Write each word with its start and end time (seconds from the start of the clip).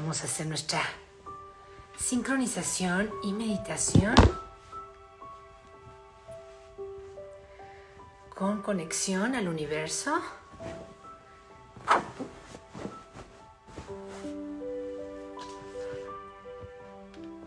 Vamos 0.00 0.22
a 0.22 0.26
hacer 0.26 0.46
nuestra 0.46 0.80
sincronización 1.98 3.10
y 3.24 3.32
meditación 3.32 4.14
con 8.32 8.62
conexión 8.62 9.34
al 9.34 9.48
universo. 9.48 10.16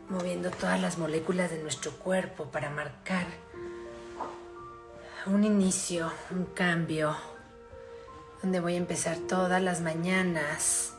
Moviendo 0.09 0.51
todas 0.51 0.81
las 0.81 0.97
moléculas 0.97 1.51
de 1.51 1.63
nuestro 1.63 1.93
cuerpo 1.93 2.51
para 2.51 2.69
marcar 2.69 3.27
un 5.25 5.45
inicio, 5.45 6.11
un 6.31 6.47
cambio, 6.47 7.15
donde 8.41 8.59
voy 8.59 8.73
a 8.73 8.77
empezar 8.77 9.15
todas 9.19 9.61
las 9.61 9.79
mañanas. 9.79 10.95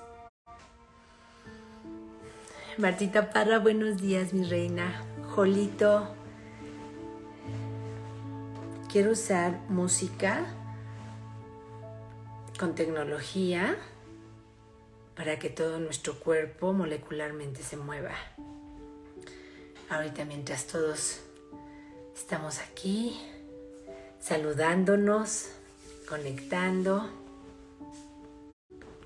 Martita 2.78 3.30
Parra, 3.30 3.58
buenos 3.58 4.00
días, 4.00 4.32
mi 4.32 4.44
reina. 4.44 5.04
Jolito, 5.34 6.08
quiero 8.90 9.10
usar 9.10 9.60
música 9.68 10.46
con 12.58 12.74
tecnología 12.74 13.76
para 15.14 15.38
que 15.38 15.50
todo 15.50 15.80
nuestro 15.80 16.18
cuerpo 16.18 16.72
molecularmente 16.72 17.62
se 17.62 17.76
mueva. 17.76 18.14
Ahorita 19.90 20.24
mientras 20.24 20.66
todos 20.66 21.20
estamos 22.16 22.58
aquí, 22.58 23.20
saludándonos, 24.18 25.50
conectando, 26.08 27.10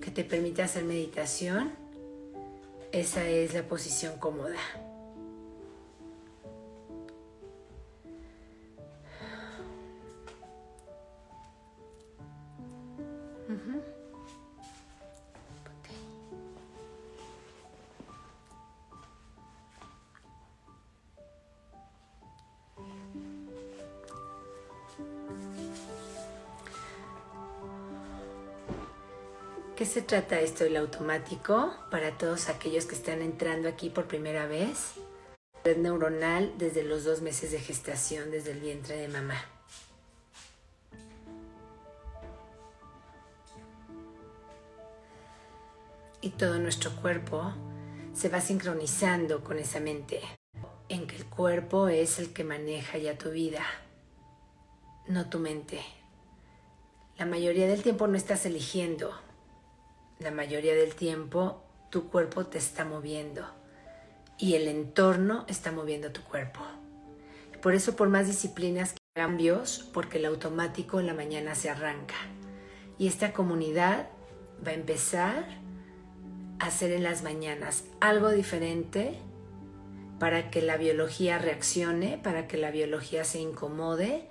que 0.00 0.12
te 0.12 0.22
permite 0.22 0.62
hacer 0.62 0.84
meditación, 0.84 1.72
esa 2.92 3.28
es 3.28 3.54
la 3.54 3.62
posición 3.62 4.18
cómoda. 4.18 4.56
¿Qué 29.76 29.84
se 29.84 30.00
trata 30.00 30.40
esto 30.40 30.64
del 30.64 30.78
automático 30.78 31.70
para 31.90 32.16
todos 32.16 32.48
aquellos 32.48 32.86
que 32.86 32.94
están 32.94 33.20
entrando 33.20 33.68
aquí 33.68 33.90
por 33.90 34.06
primera 34.06 34.46
vez? 34.46 34.94
Red 35.64 35.76
neuronal 35.76 36.54
desde 36.56 36.82
los 36.82 37.04
dos 37.04 37.20
meses 37.20 37.52
de 37.52 37.60
gestación, 37.60 38.30
desde 38.30 38.52
el 38.52 38.60
vientre 38.60 38.96
de 38.96 39.08
mamá. 39.08 39.34
Y 46.22 46.30
todo 46.30 46.58
nuestro 46.58 46.96
cuerpo 46.96 47.52
se 48.14 48.30
va 48.30 48.40
sincronizando 48.40 49.44
con 49.44 49.58
esa 49.58 49.78
mente, 49.78 50.22
en 50.88 51.06
que 51.06 51.16
el 51.16 51.26
cuerpo 51.26 51.88
es 51.88 52.18
el 52.18 52.32
que 52.32 52.44
maneja 52.44 52.96
ya 52.96 53.18
tu 53.18 53.28
vida, 53.28 53.62
no 55.06 55.28
tu 55.28 55.38
mente. 55.38 55.82
La 57.18 57.26
mayoría 57.26 57.66
del 57.66 57.82
tiempo 57.82 58.06
no 58.06 58.16
estás 58.16 58.46
eligiendo, 58.46 59.25
la 60.18 60.30
mayoría 60.30 60.74
del 60.74 60.94
tiempo 60.94 61.62
tu 61.90 62.08
cuerpo 62.08 62.46
te 62.46 62.58
está 62.58 62.84
moviendo 62.84 63.46
y 64.38 64.54
el 64.54 64.68
entorno 64.68 65.44
está 65.48 65.72
moviendo 65.72 66.12
tu 66.12 66.22
cuerpo. 66.22 66.60
Por 67.62 67.74
eso 67.74 67.96
por 67.96 68.08
más 68.08 68.26
disciplinas 68.26 68.94
cambios, 69.14 69.88
porque 69.94 70.18
el 70.18 70.26
automático 70.26 71.00
en 71.00 71.06
la 71.06 71.14
mañana 71.14 71.54
se 71.54 71.70
arranca. 71.70 72.14
Y 72.98 73.08
esta 73.08 73.32
comunidad 73.32 74.08
va 74.66 74.72
a 74.72 74.74
empezar 74.74 75.46
a 76.58 76.66
hacer 76.66 76.92
en 76.92 77.02
las 77.02 77.22
mañanas 77.22 77.84
algo 78.00 78.30
diferente 78.30 79.18
para 80.18 80.50
que 80.50 80.62
la 80.62 80.76
biología 80.76 81.38
reaccione, 81.38 82.18
para 82.22 82.46
que 82.46 82.56
la 82.56 82.70
biología 82.70 83.24
se 83.24 83.40
incomode 83.40 84.28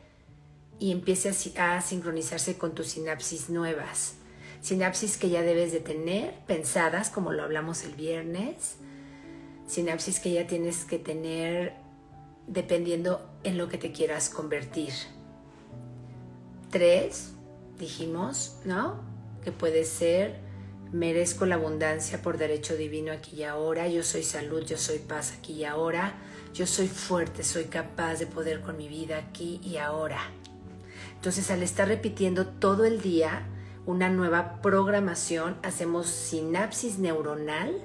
y 0.79 0.91
empiece 0.91 1.29
a, 1.59 1.81
sincronizarse 1.81 2.57
con 2.57 2.75
tus 2.75 2.87
sinapsis 2.87 3.49
nuevas 3.49 4.15
sinapsis 4.65 5.17
que 5.17 5.29
ya 5.29 5.43
debes 5.43 5.71
de 5.71 5.79
tener 5.79 6.33
pensadas, 6.47 7.11
como 7.11 7.31
lo 7.31 7.43
hablamos 7.43 7.83
el 7.83 7.93
viernes, 7.93 8.77
sinapsis 9.67 10.19
que 10.19 10.31
ya 10.31 10.47
tienes 10.47 10.85
que 10.85 10.97
tener 10.97 11.73
dependiendo 12.47 13.29
en 13.43 13.59
lo 13.59 13.69
que 13.69 13.77
te 13.77 13.91
quieras 13.91 14.31
convertir. 14.31 14.91
Tres, 16.71 17.33
dijimos, 17.77 18.57
¿no? 18.65 19.03
Que 19.43 19.51
puede 19.51 19.83
ser, 19.83 20.39
merezco 20.91 21.45
la 21.45 21.55
abundancia 21.55 22.23
por 22.23 22.39
derecho 22.39 22.75
divino 22.75 23.11
aquí 23.11 23.35
y 23.35 23.43
ahora, 23.43 23.87
yo 23.87 24.01
soy 24.01 24.23
salud, 24.23 24.65
yo 24.65 24.79
soy 24.79 24.97
paz 24.97 25.35
aquí 25.37 25.53
y 25.53 25.65
ahora, 25.65 26.15
yo 26.55 26.65
soy 26.65 26.87
fuerte, 26.87 27.43
soy 27.43 27.65
capaz 27.65 28.15
de 28.15 28.25
poder 28.25 28.61
con 28.61 28.77
mi 28.77 28.87
vida 28.87 29.19
aquí 29.19 29.61
y 29.63 29.77
ahora. 29.77 30.21
Entonces 31.13 31.51
al 31.51 31.61
estar 31.61 31.87
repitiendo 31.87 32.47
todo 32.47 32.85
el 32.85 32.99
día, 32.99 33.47
una 33.85 34.09
nueva 34.09 34.61
programación, 34.61 35.57
hacemos 35.63 36.07
sinapsis 36.07 36.97
neuronal 36.97 37.83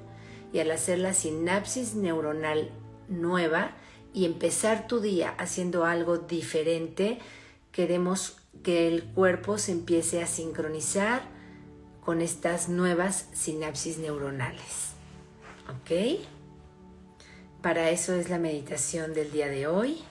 y 0.53 0.61
al 0.61 0.71
hacer 0.71 0.99
la 0.99 1.15
sinapsis 1.15 1.95
neuronal 1.95 2.71
nueva 3.09 3.73
y 4.13 4.25
empezar 4.25 4.87
tu 4.87 5.01
día 5.01 5.35
haciendo 5.39 5.85
algo 5.85 6.19
diferente, 6.19 7.19
queremos 7.71 8.39
que 8.63 8.89
el 8.89 9.05
cuerpo 9.05 9.59
se 9.59 9.73
empiece 9.73 10.23
a 10.23 10.27
sincronizar 10.27 11.23
con 12.05 12.21
estas 12.21 12.69
nuevas 12.69 13.29
sinapsis 13.33 13.99
neuronales. 13.99 14.93
¿Ok? 15.69 16.21
Para 17.63 17.91
eso 17.91 18.15
es 18.15 18.31
la 18.31 18.39
meditación 18.39 19.13
del 19.13 19.31
día 19.31 19.49
de 19.49 19.67
hoy. 19.67 20.03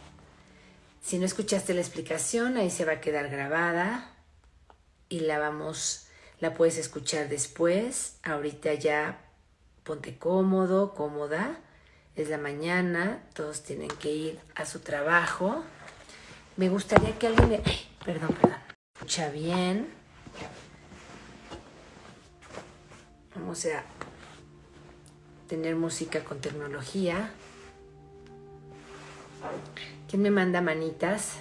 Si 1.01 1.17
no 1.17 1.25
escuchaste 1.25 1.73
la 1.73 1.81
explicación, 1.81 2.57
ahí 2.57 2.69
se 2.69 2.85
va 2.85 2.93
a 2.93 3.01
quedar 3.01 3.29
grabada 3.29 4.13
y 5.09 5.21
la 5.21 5.39
vamos, 5.39 6.07
la 6.39 6.53
puedes 6.53 6.77
escuchar 6.77 7.27
después. 7.27 8.17
Ahorita 8.23 8.73
ya 8.75 9.19
ponte 9.83 10.17
cómodo, 10.17 10.93
cómoda. 10.93 11.59
Es 12.15 12.29
la 12.29 12.37
mañana, 12.37 13.23
todos 13.33 13.63
tienen 13.63 13.89
que 13.89 14.11
ir 14.11 14.39
a 14.55 14.65
su 14.65 14.79
trabajo. 14.79 15.63
Me 16.57 16.69
gustaría 16.69 17.17
que 17.17 17.27
alguien 17.27 17.49
me... 17.49 17.61
perdón, 18.05 18.35
perdón. 18.39 18.59
Escucha 18.95 19.29
bien. 19.29 19.87
Vamos 23.33 23.65
a 23.65 23.83
tener 25.47 25.75
música 25.75 26.23
con 26.23 26.39
tecnología. 26.39 27.31
¿Quién 30.09 30.21
me 30.21 30.31
manda 30.31 30.61
manitas 30.61 31.35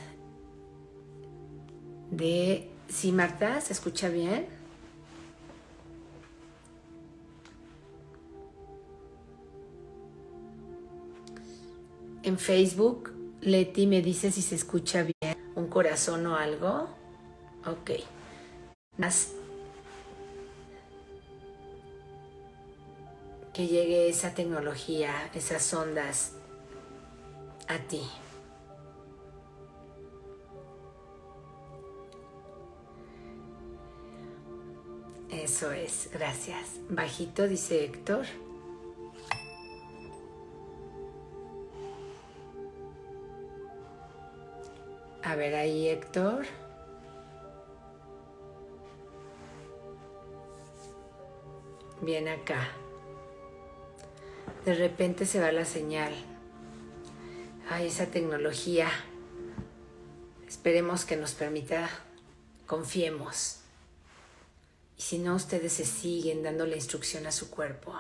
de 2.10 2.70
Sí, 2.88 3.12
Marta, 3.12 3.60
¿se 3.60 3.72
escucha 3.72 4.08
bien? 4.08 4.46
En 12.22 12.38
Facebook, 12.38 13.12
Leti 13.40 13.86
me 13.86 14.02
dice 14.02 14.32
si 14.32 14.42
se 14.42 14.54
escucha 14.54 15.02
bien, 15.02 15.36
un 15.54 15.68
corazón 15.68 16.26
o 16.26 16.36
algo. 16.36 16.88
Ok. 17.66 17.90
Más 18.96 19.32
que 23.52 23.66
llegue 23.66 24.08
esa 24.08 24.34
tecnología, 24.34 25.30
esas 25.34 25.72
ondas 25.74 26.32
a 27.68 27.78
ti. 27.78 28.02
Eso 35.30 35.72
es, 35.72 36.08
gracias. 36.12 36.80
Bajito, 36.88 37.46
dice 37.46 37.84
Héctor. 37.84 38.26
A 45.22 45.36
ver 45.36 45.54
ahí, 45.54 45.88
Héctor. 45.88 46.46
Bien 52.00 52.28
acá. 52.28 52.68
De 54.64 54.74
repente 54.74 55.26
se 55.26 55.40
va 55.40 55.52
la 55.52 55.66
señal. 55.66 56.14
Ay, 57.68 57.88
esa 57.88 58.06
tecnología. 58.06 58.88
Esperemos 60.46 61.04
que 61.04 61.16
nos 61.16 61.34
permita, 61.34 61.90
confiemos. 62.66 63.57
Y 64.98 65.02
si 65.02 65.18
no, 65.18 65.36
ustedes 65.36 65.72
se 65.72 65.86
siguen 65.86 66.42
dando 66.42 66.66
la 66.66 66.74
instrucción 66.74 67.26
a 67.26 67.32
su 67.32 67.50
cuerpo. 67.50 67.94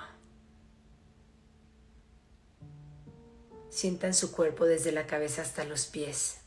Sientan 3.70 4.12
su 4.14 4.32
cuerpo 4.32 4.64
desde 4.64 4.90
la 4.90 5.06
cabeza 5.06 5.42
hasta 5.42 5.62
los 5.62 5.86
pies. 5.86 6.38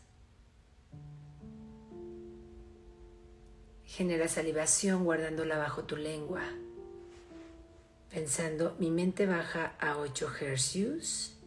Genera 3.86 4.27
salivación 4.27 5.06
guardándola 5.06 5.57
bajo 5.57 5.83
tu 5.86 5.95
lengua. 5.95 6.44
Pensando, 8.09 8.75
mi 8.77 8.92
mente 8.92 9.25
baja 9.25 9.75
a 9.80 9.98
8 9.98 10.30
hercios. 10.42 11.38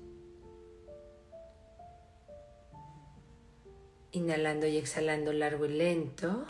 Inhalando 4.12 4.66
y 4.66 4.78
exhalando 4.78 5.34
largo 5.34 5.66
y 5.66 5.74
lento. 5.74 6.46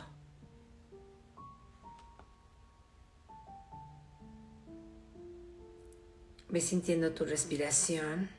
Ve 6.55 6.61
sintiendo 6.61 7.11
tu 7.11 7.25
respiración. 7.25 8.31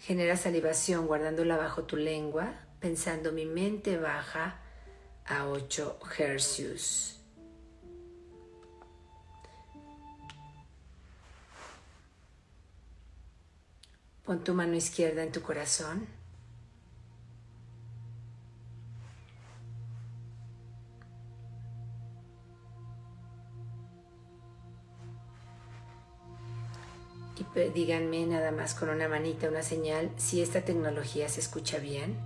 Genera 0.00 0.36
salivación 0.36 1.06
guardándola 1.06 1.56
bajo 1.56 1.84
tu 1.84 1.94
lengua, 1.94 2.52
pensando 2.80 3.30
mi 3.30 3.46
mente 3.46 3.98
baja 3.98 4.58
a 5.26 5.46
8 5.46 6.00
hercios. 6.18 7.20
Pon 14.24 14.42
tu 14.42 14.54
mano 14.54 14.74
izquierda 14.74 15.22
en 15.22 15.30
tu 15.30 15.40
corazón. 15.40 16.08
Díganme 27.54 28.26
nada 28.26 28.52
más 28.52 28.74
con 28.74 28.90
una 28.90 29.08
manita, 29.08 29.48
una 29.48 29.62
señal, 29.62 30.10
si 30.16 30.40
esta 30.40 30.62
tecnología 30.62 31.28
se 31.28 31.40
escucha 31.40 31.78
bien. 31.78 32.16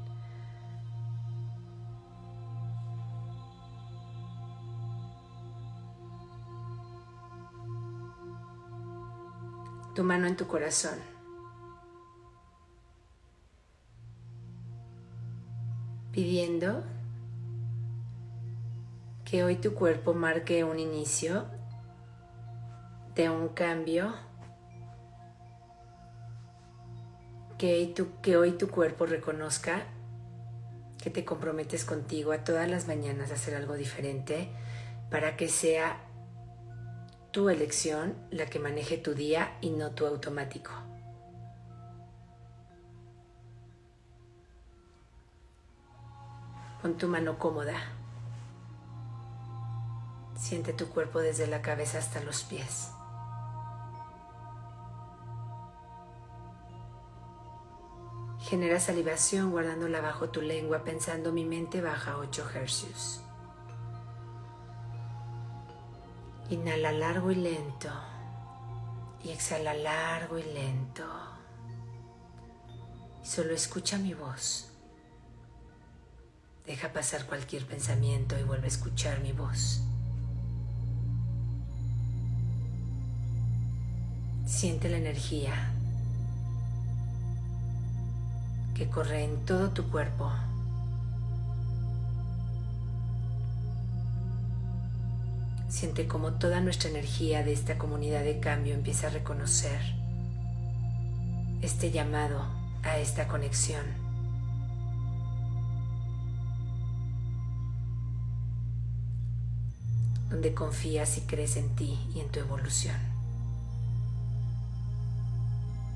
Tu 9.95 10.03
mano 10.03 10.27
en 10.27 10.37
tu 10.37 10.47
corazón. 10.47 10.99
Pidiendo 16.13 16.85
que 19.25 19.43
hoy 19.43 19.57
tu 19.57 19.73
cuerpo 19.75 20.13
marque 20.13 20.65
un 20.65 20.79
inicio 20.79 21.47
de 23.15 23.31
un 23.31 23.49
cambio 23.49 24.15
que, 28.23 28.37
hoy 28.37 28.53
tu 28.53 28.69
cuerpo 28.69 29.07
reconozca 29.07 29.87
que 31.03 31.09
te 31.09 31.25
comprometes 31.25 31.87
contigo 31.87 32.33
a 32.33 32.45
todas 32.45 32.69
las 32.69 32.87
mañanas 32.87 33.31
a 33.31 33.35
hacer 33.35 33.55
algo 33.55 33.75
diferente 33.75 34.51
para 35.11 35.37
que 35.37 35.49
sea 35.49 35.99
tu 37.31 37.49
elección 37.49 38.17
la 38.31 38.47
que 38.47 38.59
maneje 38.59 38.99
tu 38.99 39.15
día 39.15 39.57
y 39.63 39.71
no 39.71 39.93
tu 39.93 40.07
automático. 40.07 40.73
Pon 46.83 46.99
tu 46.99 47.09
mano 47.09 47.39
cómoda. 47.39 47.77
Siente 50.37 50.75
tu 50.75 50.89
cuerpo 50.91 51.21
desde 51.21 51.47
la 51.47 51.63
cabeza 51.63 51.97
hasta 51.97 52.21
los 52.21 52.45
pies. 52.45 52.94
Genera 58.45 58.79
salivación 58.79 59.53
guardándola 59.53 60.03
bajo 60.03 60.29
tu 60.29 60.43
lengua, 60.43 60.85
pensando 60.85 61.33
mi 61.33 61.47
mente 61.47 61.81
baja 61.81 62.19
8 62.19 62.51
hercios. 62.55 63.23
Inhala 66.51 66.93
largo 66.93 67.31
y 67.31 67.37
lento. 67.37 67.89
Y 69.23 69.31
exhala 69.31 69.73
largo 69.73 70.39
y 70.39 70.43
lento. 70.43 71.07
Solo 73.23 73.55
escucha 73.55 73.97
mi 73.97 74.13
voz. 74.13 74.69
Deja 76.67 76.93
pasar 76.93 77.25
cualquier 77.27 77.67
pensamiento 77.67 78.39
y 78.39 78.43
vuelve 78.43 78.67
a 78.67 78.69
escuchar 78.69 79.21
mi 79.21 79.33
voz. 79.33 79.81
Siente 84.45 84.91
la 84.91 84.99
energía 84.99 85.73
que 88.75 88.89
corre 88.89 89.25
en 89.25 89.45
todo 89.45 89.71
tu 89.71 89.89
cuerpo. 89.89 90.31
Siente 95.69 96.07
como 96.07 96.33
toda 96.35 96.61
nuestra 96.61 96.91
energía 96.91 97.43
de 97.43 97.53
esta 97.53 97.79
comunidad 97.79 98.25
de 98.25 98.41
cambio 98.41 98.75
empieza 98.75 99.07
a 99.07 99.11
reconocer 99.11 99.81
este 101.63 101.91
llamado 101.91 102.45
a 102.83 102.99
esta 102.99 103.29
conexión. 103.29 103.85
Donde 110.31 110.53
confías 110.53 111.17
y 111.19 111.23
crees 111.23 111.57
en 111.57 111.75
ti 111.77 111.99
y 112.15 112.21
en 112.21 112.29
tu 112.29 112.41
evolución. 112.41 112.97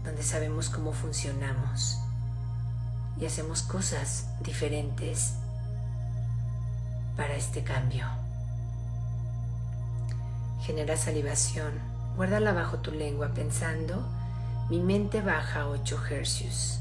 Donde 0.04 0.22
sabemos 0.22 0.70
cómo 0.70 0.92
funcionamos 0.92 1.98
y 3.20 3.26
hacemos 3.26 3.62
cosas 3.62 4.26
diferentes 4.40 5.34
para 7.16 7.34
este 7.34 7.62
cambio. 7.64 8.06
Genera 10.62 10.96
salivación, 10.96 11.72
guárdala 12.16 12.52
bajo 12.52 12.78
tu 12.78 12.92
lengua 12.92 13.28
pensando, 13.34 14.06
mi 14.70 14.80
mente 14.80 15.20
baja 15.20 15.62
a 15.62 15.68
8 15.68 16.00
hercios. 16.10 16.80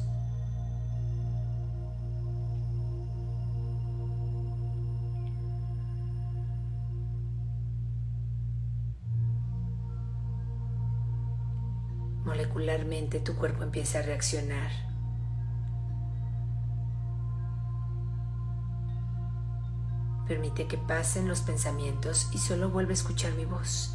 Molecularmente 12.25 13.21
tu 13.21 13.35
cuerpo 13.35 13.63
empieza 13.63 13.99
a 13.99 14.01
reaccionar 14.01 14.69
Permite 20.27 20.67
que 20.67 20.77
pasen 20.77 21.27
los 21.27 21.41
pensamientos 21.41 22.29
y 22.33 22.37
solo 22.37 22.69
vuelve 22.69 22.91
a 22.91 22.95
escuchar 22.95 23.33
mi 23.33 23.45
voz. 23.45 23.93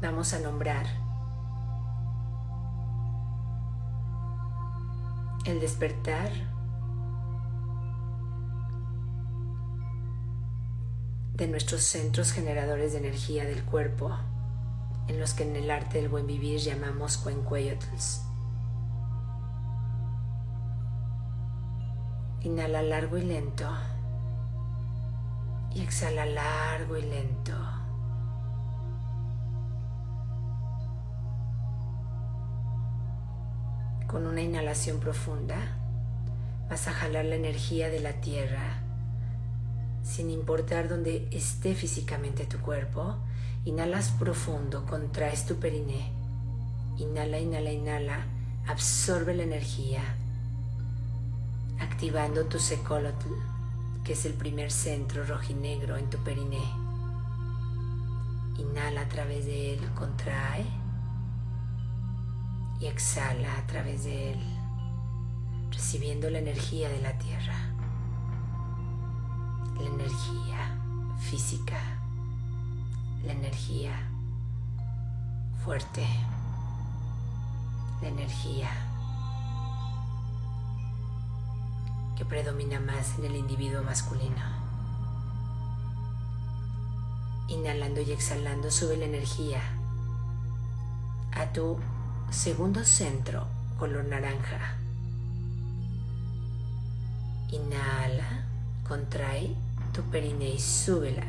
Vamos 0.00 0.32
a 0.32 0.38
nombrar 0.38 0.86
el 5.44 5.60
despertar 5.60 6.30
de 11.34 11.46
nuestros 11.48 11.82
centros 11.82 12.32
generadores 12.32 12.92
de 12.92 12.98
energía 12.98 13.44
del 13.44 13.62
cuerpo, 13.64 14.16
en 15.08 15.20
los 15.20 15.34
que 15.34 15.42
en 15.42 15.56
el 15.56 15.70
arte 15.70 15.98
del 15.98 16.08
buen 16.08 16.26
vivir 16.26 16.60
llamamos 16.60 17.18
cuencueyotls. 17.18 18.29
Inhala 22.42 22.80
largo 22.82 23.18
y 23.18 23.22
lento. 23.22 23.68
Y 25.74 25.82
exhala 25.82 26.24
largo 26.24 26.96
y 26.96 27.02
lento. 27.02 27.52
Con 34.06 34.26
una 34.26 34.40
inhalación 34.40 35.00
profunda 35.00 35.76
vas 36.68 36.88
a 36.88 36.92
jalar 36.92 37.26
la 37.26 37.36
energía 37.36 37.90
de 37.90 38.00
la 38.00 38.14
tierra 38.20 38.82
sin 40.02 40.30
importar 40.30 40.88
dónde 40.88 41.28
esté 41.30 41.74
físicamente 41.74 42.46
tu 42.46 42.58
cuerpo. 42.58 43.16
Inhalas 43.66 44.10
profundo, 44.10 44.86
contraes 44.86 45.46
tu 45.46 45.56
periné. 45.56 46.10
Inhala, 46.96 47.38
inhala, 47.38 47.70
inhala. 47.70 48.26
Absorbe 48.66 49.34
la 49.34 49.42
energía 49.42 50.02
activando 51.80 52.46
tu 52.46 52.58
secolotl, 52.58 53.28
que 54.04 54.12
es 54.12 54.24
el 54.24 54.34
primer 54.34 54.70
centro 54.70 55.24
rojinegro 55.24 55.96
en 55.96 56.08
tu 56.10 56.18
periné. 56.18 56.62
Inhala 58.58 59.02
a 59.02 59.08
través 59.08 59.46
de 59.46 59.74
él, 59.74 59.90
contrae 59.94 60.66
y 62.80 62.86
exhala 62.86 63.58
a 63.58 63.66
través 63.66 64.04
de 64.04 64.32
él, 64.32 64.40
recibiendo 65.70 66.30
la 66.30 66.38
energía 66.38 66.88
de 66.88 67.00
la 67.00 67.18
tierra, 67.18 67.56
la 69.78 69.86
energía 69.86 70.76
física 71.18 71.78
la 73.24 73.32
energía 73.32 73.92
fuerte, 75.64 76.06
la 78.00 78.08
energía 78.08 78.70
que 82.20 82.26
predomina 82.26 82.78
más 82.80 83.18
en 83.18 83.24
el 83.24 83.34
individuo 83.34 83.82
masculino. 83.82 84.42
Inhalando 87.48 88.02
y 88.02 88.12
exhalando 88.12 88.70
sube 88.70 88.98
la 88.98 89.06
energía 89.06 89.62
a 91.32 91.50
tu 91.54 91.78
segundo 92.30 92.84
centro 92.84 93.46
color 93.78 94.04
naranja. 94.04 94.76
Inhala, 97.52 98.44
contrae 98.86 99.56
tu 99.94 100.02
perine 100.02 100.50
y 100.50 100.60
súbela 100.60 101.24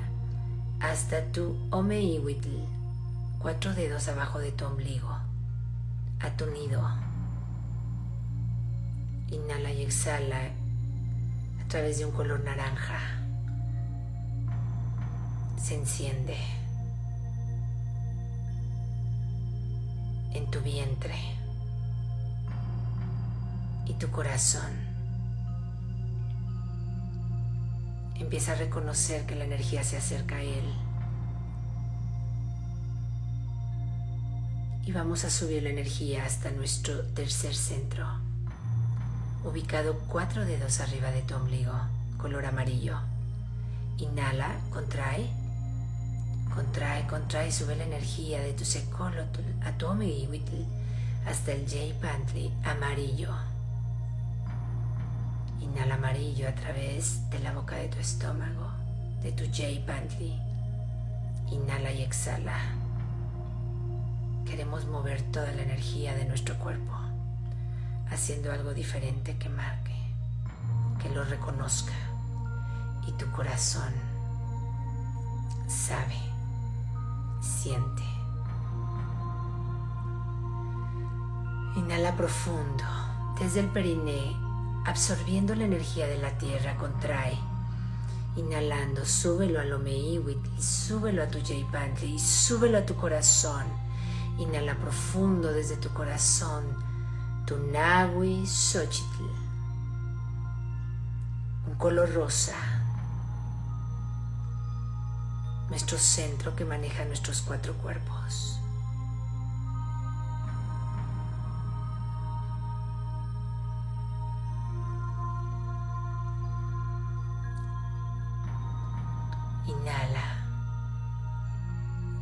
hasta 0.82 1.24
tu 1.32 1.56
omeiwitl, 1.70 2.50
cuatro 3.40 3.74
dedos 3.74 4.10
abajo 4.10 4.40
de 4.40 4.52
tu 4.52 4.66
ombligo, 4.66 5.18
a 6.20 6.36
tu 6.36 6.48
nido. 6.48 6.86
Inhala 9.30 9.72
y 9.72 9.84
exhala 9.84 10.52
través 11.72 12.00
de 12.00 12.06
un 12.06 12.12
color 12.12 12.44
naranja. 12.44 13.00
Se 15.56 15.76
enciende 15.76 16.36
en 20.34 20.52
tu 20.52 20.60
vientre 20.60 21.16
y 23.86 23.94
tu 23.94 24.12
corazón. 24.12 24.70
Empieza 28.16 28.52
a 28.52 28.56
reconocer 28.56 29.26
que 29.26 29.36
la 29.36 29.46
energía 29.46 29.86
se 29.86 29.96
acerca 29.96 30.36
a 30.36 30.42
él. 30.42 30.74
Y 34.86 34.92
vamos 34.92 35.24
a 35.24 35.30
subir 35.30 35.64
la 35.64 35.70
energía 35.70 36.26
hasta 36.26 36.52
nuestro 36.52 37.02
tercer 37.14 37.56
centro, 37.56 38.08
ubicado 39.44 39.98
cuatro 40.08 40.46
dedos 40.46 40.80
arriba 40.80 41.12
de 41.12 41.22
tu 41.22 41.36
ombligo, 41.36 41.74
color 42.18 42.46
amarillo. 42.46 42.98
Inhala, 43.98 44.56
contrae, 44.72 45.30
contrae, 46.54 47.08
contrae, 47.08 47.52
sube 47.52 47.76
la 47.76 47.86
energía 47.86 48.42
de 48.42 48.54
tu 48.54 48.66
secolo 48.66 49.24
a 49.64 49.72
tu 49.78 49.88
hasta 51.26 51.52
el 51.52 51.68
J 51.68 51.94
Pantley 52.02 52.52
amarillo. 52.64 53.30
Inhala 55.60 55.96
amarillo 55.96 56.48
a 56.48 56.56
través 56.56 57.30
de 57.30 57.40
la 57.40 57.54
boca 57.54 57.76
de 57.76 57.88
tu 57.88 58.00
estómago, 58.00 58.72
de 59.22 59.32
tu 59.32 59.46
J 59.46 59.86
Pantley. 59.86 60.40
Inhala 61.52 61.92
y 61.92 62.02
exhala. 62.02 62.58
Queremos 64.46 64.86
mover 64.86 65.22
toda 65.32 65.52
la 65.52 65.62
energía 65.62 66.16
de 66.16 66.26
nuestro 66.26 66.58
cuerpo, 66.58 66.94
haciendo 68.12 68.52
algo 68.52 68.74
diferente 68.74 69.38
que 69.38 69.50
marque, 69.50 69.96
que 71.02 71.10
lo 71.10 71.24
reconozca. 71.24 71.94
Y 73.08 73.12
tu 73.14 73.30
corazón 73.32 73.94
sabe, 75.68 76.18
siente. 77.42 78.04
Inhala 81.76 82.16
profundo 82.16 82.84
desde 83.40 83.62
el 83.62 83.68
periné 83.68 84.36
absorbiendo 84.86 85.56
la 85.56 85.66
energía 85.66 86.08
de 86.08 86.18
la 86.18 86.38
tierra, 86.38 86.76
contrae. 86.78 87.38
Inhalando, 88.36 89.06
súbelo 89.06 89.60
al 89.60 89.74
Omeiwit 89.74 90.40
y 90.58 90.62
súbelo 90.62 91.24
a 91.24 91.28
tu 91.28 91.40
Jaipantli 91.44 92.16
y 92.16 92.20
súbelo 92.20 92.78
a 92.78 92.86
tu 92.86 92.96
corazón. 92.96 93.66
Inhala 94.38 94.76
profundo 94.76 95.52
desde 95.52 95.78
tu 95.78 95.90
corazón, 95.90 96.64
tu 97.52 97.58
Nahui 97.58 98.48
Xochitl. 98.48 99.28
Un 101.68 101.76
color 101.78 102.14
rosa. 102.14 102.56
Nuestro 105.70 105.98
centro 105.98 106.56
que 106.56 106.64
maneja 106.64 107.04
nuestros 107.04 107.42
cuatro 107.42 107.74
cuerpos. 107.74 108.58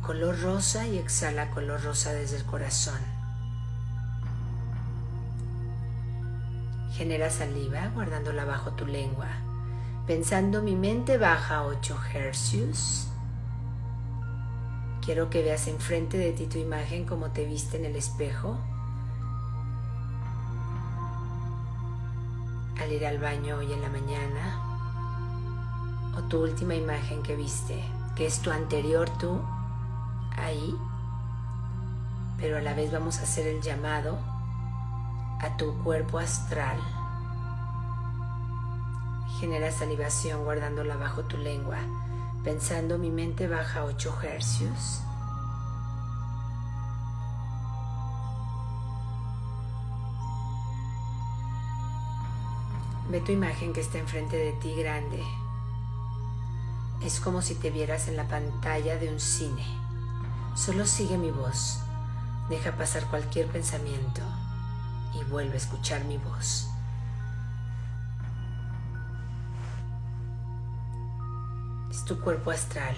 color 0.02 0.40
rosa 0.40 0.88
y 0.88 0.98
exhala 0.98 1.50
color 1.50 1.84
rosa 1.84 2.12
desde 2.12 2.36
el 2.36 2.44
corazón. 2.44 3.19
Genera 7.00 7.30
saliva 7.30 7.88
guardándola 7.94 8.44
bajo 8.44 8.72
tu 8.72 8.84
lengua. 8.84 9.28
Pensando 10.06 10.60
mi 10.60 10.76
mente 10.76 11.16
baja 11.16 11.56
a 11.56 11.62
8 11.64 11.98
hercios. 12.12 13.08
Quiero 15.00 15.30
que 15.30 15.42
veas 15.42 15.66
enfrente 15.66 16.18
de 16.18 16.32
ti 16.32 16.44
tu 16.44 16.58
imagen 16.58 17.06
como 17.06 17.30
te 17.30 17.46
viste 17.46 17.78
en 17.78 17.86
el 17.86 17.96
espejo. 17.96 18.58
Al 22.78 22.92
ir 22.92 23.06
al 23.06 23.16
baño 23.16 23.56
hoy 23.56 23.72
en 23.72 23.80
la 23.80 23.88
mañana. 23.88 24.60
O 26.18 26.28
tu 26.28 26.42
última 26.42 26.74
imagen 26.74 27.22
que 27.22 27.34
viste, 27.34 27.82
que 28.14 28.26
es 28.26 28.40
tu 28.40 28.50
anterior 28.50 29.08
tú 29.18 29.40
ahí, 30.36 30.76
pero 32.36 32.58
a 32.58 32.60
la 32.60 32.74
vez 32.74 32.92
vamos 32.92 33.20
a 33.20 33.22
hacer 33.22 33.46
el 33.46 33.62
llamado 33.62 34.18
a 35.42 35.56
tu 35.56 35.72
cuerpo 35.82 36.18
astral. 36.18 36.78
Genera 39.38 39.72
salivación 39.72 40.44
guardándola 40.44 40.96
bajo 40.96 41.22
tu 41.24 41.38
lengua, 41.38 41.78
pensando 42.44 42.98
mi 42.98 43.10
mente 43.10 43.48
baja 43.48 43.84
8 43.84 44.18
hercios. 44.22 45.02
Ve 53.08 53.20
tu 53.20 53.32
imagen 53.32 53.72
que 53.72 53.80
está 53.80 53.98
enfrente 53.98 54.36
de 54.36 54.52
ti 54.52 54.74
grande. 54.74 55.24
Es 57.02 57.18
como 57.18 57.40
si 57.40 57.54
te 57.54 57.70
vieras 57.70 58.08
en 58.08 58.16
la 58.16 58.28
pantalla 58.28 58.98
de 58.98 59.10
un 59.10 59.18
cine. 59.18 59.64
Solo 60.54 60.84
sigue 60.84 61.16
mi 61.16 61.30
voz, 61.30 61.80
deja 62.50 62.72
pasar 62.72 63.06
cualquier 63.06 63.46
pensamiento 63.46 64.22
y 65.14 65.24
vuelve 65.24 65.54
a 65.54 65.56
escuchar 65.56 66.04
mi 66.04 66.18
voz. 66.18 66.68
Es 71.90 72.04
tu 72.04 72.20
cuerpo 72.20 72.50
astral, 72.50 72.96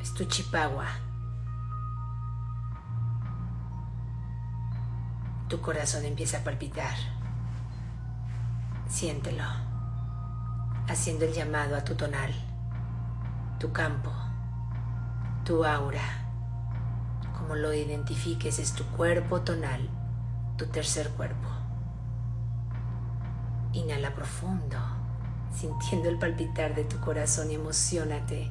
es 0.00 0.12
tu 0.14 0.24
chipagua. 0.24 0.86
Tu 5.48 5.60
corazón 5.60 6.04
empieza 6.04 6.38
a 6.38 6.44
palpitar. 6.44 6.94
Siéntelo, 8.88 9.44
haciendo 10.88 11.24
el 11.24 11.32
llamado 11.32 11.76
a 11.76 11.84
tu 11.84 11.94
tonal, 11.94 12.32
tu 13.58 13.72
campo, 13.72 14.12
tu 15.44 15.64
aura 15.64 16.22
como 17.42 17.56
lo 17.56 17.74
identifiques, 17.74 18.60
es 18.60 18.72
tu 18.72 18.84
cuerpo 18.84 19.40
tonal, 19.40 19.88
tu 20.56 20.66
tercer 20.66 21.08
cuerpo. 21.10 21.51
Inhala 23.74 24.14
profundo, 24.14 24.76
sintiendo 25.58 26.08
el 26.10 26.18
palpitar 26.18 26.74
de 26.74 26.84
tu 26.84 27.00
corazón 27.00 27.50
y 27.50 27.54
emocionate. 27.54 28.50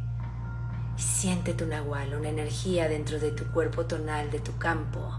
Y 0.98 1.02
siente 1.02 1.54
tu 1.54 1.68
nahual, 1.68 2.16
una 2.16 2.30
energía 2.30 2.90
dentro 2.90 3.20
de 3.20 3.32
tu 3.32 3.46
cuerpo 3.52 3.86
tonal, 3.86 4.32
de 4.32 4.40
tu 4.40 4.58
campo, 4.58 5.12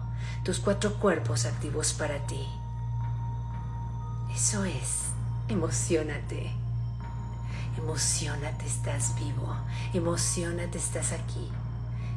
tus 0.45 0.59
cuatro 0.59 0.95
cuerpos 0.95 1.45
activos 1.45 1.93
para 1.93 2.27
ti. 2.27 2.45
Eso 4.35 4.65
es, 4.65 5.11
emocionate. 5.49 6.51
Emocionate, 7.79 8.67
estás 8.67 9.15
vivo. 9.15 9.57
Emocionate, 9.95 10.79
estás 10.79 11.13
aquí. 11.13 11.49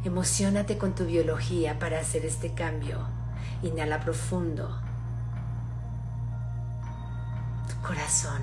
Emocionate 0.04 0.78
con 0.78 0.96
tu 0.96 1.06
biología 1.06 1.78
para 1.78 2.00
hacer 2.00 2.26
este 2.26 2.54
cambio. 2.54 3.00
Inhala 3.62 4.00
profundo. 4.00 4.85
Corazón 7.86 8.42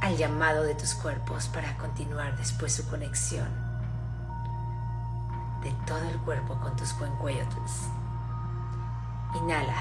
al 0.00 0.16
llamado 0.16 0.62
de 0.62 0.74
tus 0.74 0.94
cuerpos 0.94 1.48
para 1.48 1.76
continuar 1.76 2.36
después 2.36 2.72
su 2.72 2.88
conexión 2.88 3.48
de 5.62 5.70
todo 5.86 6.02
el 6.08 6.18
cuerpo 6.18 6.58
con 6.60 6.74
tus 6.76 6.92
cuencuellos. 6.94 7.46
Inhala. 9.36 9.76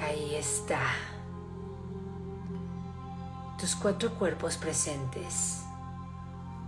Ahí 0.00 0.34
está. 0.36 0.80
Tus 3.58 3.74
cuatro 3.74 4.14
cuerpos 4.14 4.56
presentes 4.56 5.64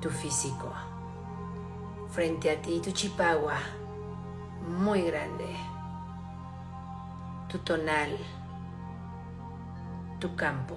tu 0.00 0.10
físico. 0.10 0.70
Frente 2.10 2.50
a 2.50 2.60
ti 2.60 2.80
tu 2.80 2.92
chipagua, 2.92 3.56
muy 4.68 5.02
grande. 5.02 5.73
Tu 7.54 7.60
tonal, 7.60 8.10
tu 10.18 10.34
campo. 10.34 10.74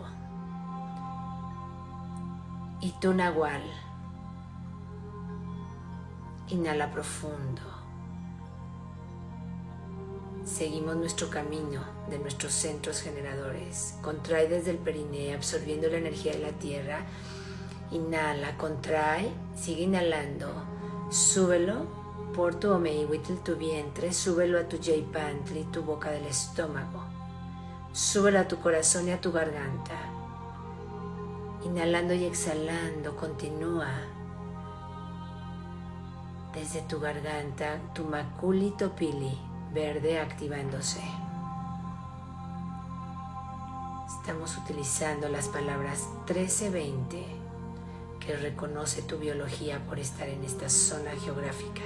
Y 2.81 2.91
tu 3.01 3.15
nahual. 3.15 3.63
Inhala 6.49 6.91
profundo. 6.91 7.63
Seguimos 10.45 10.95
nuestro 10.97 11.31
camino 11.31 11.81
de 12.11 12.19
nuestros 12.19 12.53
centros 12.53 13.01
generadores. 13.01 13.97
Contrae 14.03 14.47
desde 14.47 14.69
el 14.69 14.77
periné, 14.77 15.33
absorbiendo 15.33 15.87
la 15.87 15.97
energía 15.97 16.33
de 16.33 16.39
la 16.41 16.51
tierra. 16.51 16.99
Inhala, 17.89 18.55
contrae, 18.55 19.31
sigue 19.55 19.81
inhalando. 19.81 20.53
Súbelo 21.09 21.96
por 22.37 22.53
tu 22.53 22.71
omeihuitl, 22.71 23.33
tu 23.43 23.55
vientre. 23.55 24.13
Súbelo 24.13 24.59
a 24.59 24.69
tu 24.69 24.77
pantli, 25.11 25.63
tu 25.71 25.81
boca 25.81 26.11
del 26.11 26.27
estómago. 26.27 27.03
Súbelo 27.91 28.39
a 28.39 28.47
tu 28.47 28.59
corazón 28.59 29.07
y 29.07 29.11
a 29.11 29.19
tu 29.19 29.31
garganta. 29.31 29.95
Inhalando 31.65 32.13
y 32.13 32.25
exhalando, 32.25 33.15
continúa 33.15 33.89
desde 36.53 36.81
tu 36.83 36.99
garganta, 36.99 37.79
tu 37.93 38.03
maculi 38.03 38.71
topili 38.77 39.35
verde 39.73 40.19
activándose. 40.19 41.01
Estamos 44.07 44.55
utilizando 44.57 45.27
las 45.27 45.47
palabras 45.47 46.07
1320 46.27 47.25
que 48.19 48.37
reconoce 48.37 49.01
tu 49.01 49.17
biología 49.17 49.79
por 49.87 49.97
estar 49.97 50.29
en 50.29 50.43
esta 50.43 50.69
zona 50.69 51.11
geográfica. 51.11 51.81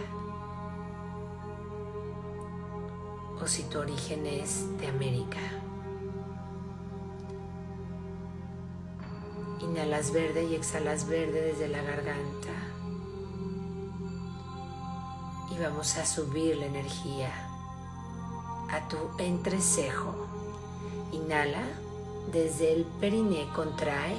O 3.43 3.48
si 3.48 3.63
tu 3.63 3.79
origen 3.79 4.27
es 4.27 4.77
de 4.77 4.88
América. 4.88 5.39
Inhalas 9.62 10.13
verde 10.13 10.43
y 10.43 10.53
exhalas 10.53 11.07
verde 11.07 11.41
desde 11.41 11.67
la 11.67 11.81
garganta. 11.81 12.51
Y 15.50 15.57
vamos 15.60 15.98
a 15.98 16.05
subir 16.05 16.57
la 16.57 16.67
energía 16.67 17.31
a 18.69 18.88
tu 18.88 18.98
entrecejo. 19.17 20.13
Inhala 21.12 21.63
desde 22.31 22.74
el 22.74 22.86
periné, 23.00 23.48
contrae, 23.55 24.17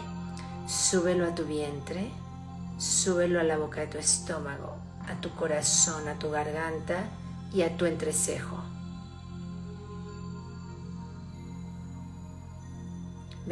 súbelo 0.67 1.29
a 1.29 1.35
tu 1.35 1.45
vientre, 1.45 2.11
súbelo 2.77 3.39
a 3.39 3.45
la 3.45 3.57
boca 3.57 3.83
de 3.83 3.87
tu 3.87 3.99
estómago, 3.99 4.75
a 5.09 5.21
tu 5.21 5.31
corazón, 5.37 6.09
a 6.09 6.19
tu 6.19 6.29
garganta 6.31 7.05
y 7.53 7.63
a 7.63 7.77
tu 7.77 7.87
entrecejo. 7.87 8.72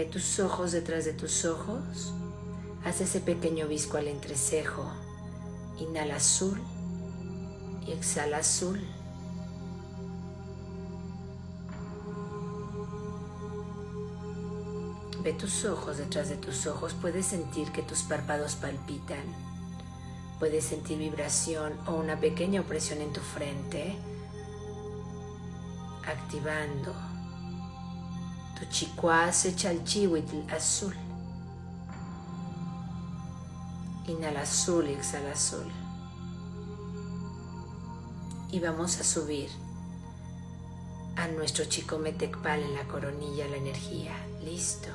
Ve 0.00 0.07
tus 0.07 0.40
ojos 0.40 0.73
detrás 0.73 1.04
de 1.04 1.12
tus 1.12 1.45
ojos. 1.45 2.14
Haz 2.87 3.02
ese 3.02 3.21
pequeño 3.21 3.69
visco 3.69 3.99
al 3.99 4.09
entrecejo. 4.09 4.90
Inhala 5.78 6.16
azul 6.16 6.59
y 7.87 7.92
exhala 7.92 8.38
azul. 8.38 8.80
Ve 15.23 15.35
tus 15.35 15.66
ojos 15.66 15.99
detrás 15.99 16.30
de 16.30 16.37
tus 16.37 16.66
ojos, 16.66 16.95
puedes 16.95 17.26
sentir 17.26 17.71
que 17.71 17.83
tus 17.83 18.00
párpados 18.00 18.57
palpitan, 18.57 19.26
puedes 20.38 20.64
sentir 20.64 20.96
vibración 20.96 21.74
o 21.87 21.92
una 21.92 22.18
pequeña 22.18 22.62
opresión 22.62 23.03
en 23.03 23.12
tu 23.12 23.20
frente, 23.20 23.98
activando 26.07 26.94
tu 28.61 28.66
chicuase 28.66 29.55
chalchihuitl 29.57 30.53
azul. 30.53 30.94
Inhala 34.07 34.42
azul 34.42 34.88
y 34.88 34.92
exhala 34.92 35.33
azul. 35.33 35.70
Y 38.53 38.61
vamos 38.61 39.01
a 39.01 39.05
subir 39.05 39.49
a 41.16 41.29
nuestro 41.29 41.64
chico 41.64 41.99
metecpal 41.99 42.62
en 42.62 42.75
la 42.75 42.85
coronilla 42.85 43.49
la 43.49 43.57
energía. 43.57 44.12
Listo. 44.44 44.88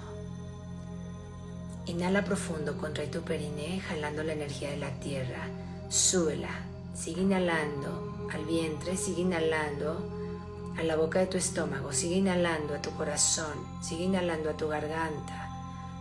Inhala 1.87 2.23
profundo, 2.23 2.77
contrae 2.77 3.07
tu 3.07 3.21
periné, 3.21 3.79
jalando 3.79 4.23
la 4.23 4.33
energía 4.33 4.71
de 4.71 4.77
la 4.77 4.91
tierra. 4.99 5.47
Súbela. 5.89 6.49
Sigue 6.93 7.21
inhalando 7.21 8.27
al 8.31 8.45
vientre, 8.45 8.95
sigue 8.95 9.21
inhalando 9.21 10.24
a 10.77 10.83
la 10.83 10.95
boca 10.95 11.19
de 11.19 11.27
tu 11.27 11.37
estómago, 11.37 11.93
sigue 11.93 12.15
inhalando 12.15 12.75
a 12.75 12.81
tu 12.81 12.91
corazón, 12.91 13.53
sigue 13.81 14.03
inhalando 14.03 14.49
a 14.49 14.57
tu 14.57 14.67
garganta. 14.67 15.45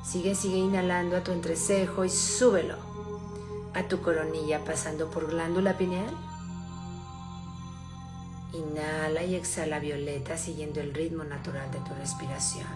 Sigue, 0.04 0.34
sigue 0.34 0.58
inhalando 0.58 1.16
a 1.16 1.24
tu 1.24 1.32
entrecejo 1.32 2.04
y 2.04 2.10
súbelo 2.10 2.76
a 3.72 3.84
tu 3.88 4.02
coronilla 4.02 4.62
pasando 4.62 5.10
por 5.10 5.30
glándula 5.30 5.78
pineal. 5.78 6.14
Inhala 8.52 9.24
y 9.24 9.34
exhala 9.34 9.78
violeta 9.78 10.36
siguiendo 10.36 10.80
el 10.80 10.92
ritmo 10.92 11.24
natural 11.24 11.70
de 11.70 11.78
tu 11.78 11.94
respiración. 11.94 12.66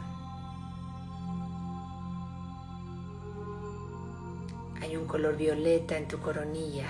Hay 4.80 4.96
un 4.96 5.06
color 5.06 5.36
violeta 5.36 5.98
en 5.98 6.08
tu 6.08 6.18
coronilla, 6.20 6.88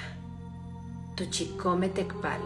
tu 1.16 1.26
chicome 1.26 1.88
tecpal. 1.88 2.40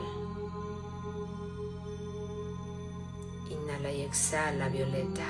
Inhala 3.82 3.98
y 3.98 4.02
exhala 4.02 4.68
violeta. 4.68 5.26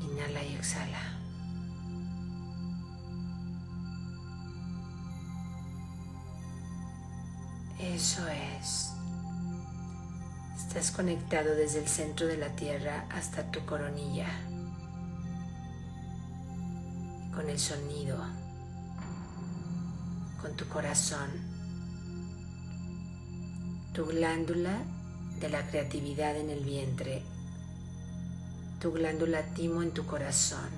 Inhala 0.00 0.44
y 0.44 0.54
exhala. 0.54 1.00
Eso 7.80 8.28
es. 8.28 8.92
Estás 10.56 10.92
conectado 10.92 11.56
desde 11.56 11.80
el 11.80 11.88
centro 11.88 12.28
de 12.28 12.36
la 12.36 12.54
tierra 12.54 13.04
hasta 13.10 13.50
tu 13.50 13.66
coronilla 13.66 14.28
con 17.34 17.50
el 17.50 17.58
sonido, 17.58 18.16
con 20.40 20.54
tu 20.56 20.68
corazón, 20.68 21.47
tu 23.92 24.06
glándula 24.06 24.78
de 25.40 25.48
la 25.48 25.66
creatividad 25.66 26.36
en 26.36 26.50
el 26.50 26.64
vientre, 26.64 27.22
tu 28.80 28.92
glándula 28.92 29.42
timo 29.54 29.82
en 29.82 29.92
tu 29.92 30.06
corazón, 30.06 30.70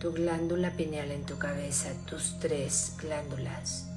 tu 0.00 0.12
glándula 0.12 0.70
pineal 0.72 1.10
en 1.10 1.24
tu 1.24 1.38
cabeza, 1.38 1.90
tus 2.06 2.38
tres 2.40 2.96
glándulas, 2.98 3.88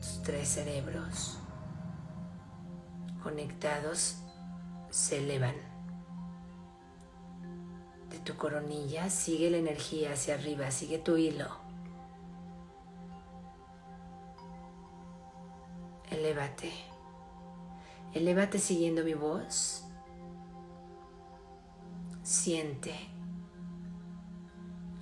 tus 0.00 0.22
tres 0.22 0.48
cerebros. 0.48 1.38
Conectados 3.22 4.16
se 4.90 5.18
elevan. 5.18 5.54
Tu 8.24 8.36
coronilla, 8.36 9.10
sigue 9.10 9.50
la 9.50 9.56
energía 9.56 10.12
hacia 10.12 10.34
arriba, 10.34 10.70
sigue 10.70 10.98
tu 10.98 11.16
hilo. 11.16 11.61
Elévate. 16.32 16.72
Elévate 18.14 18.58
siguiendo 18.58 19.04
mi 19.04 19.12
voz. 19.12 19.84
Siente 22.22 22.94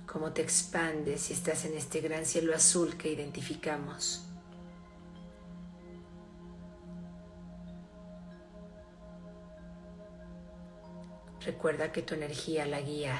cómo 0.05 0.33
te 0.33 0.41
expandes 0.41 1.21
si 1.21 1.33
estás 1.33 1.63
en 1.63 1.77
este 1.77 2.01
gran 2.01 2.25
cielo 2.25 2.53
azul 2.53 2.97
que 2.97 3.13
identificamos. 3.13 4.27
Recuerda 11.45 11.93
que 11.93 12.01
tu 12.01 12.13
energía 12.13 12.65
la 12.65 12.81
guía, 12.81 13.17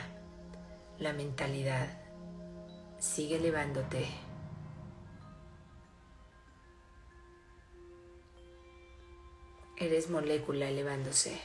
la 0.99 1.13
mentalidad. 1.13 1.87
Sigue 2.99 3.37
elevándote. 3.37 4.05
Eres 9.81 10.11
molécula 10.11 10.69
elevándose. 10.69 11.41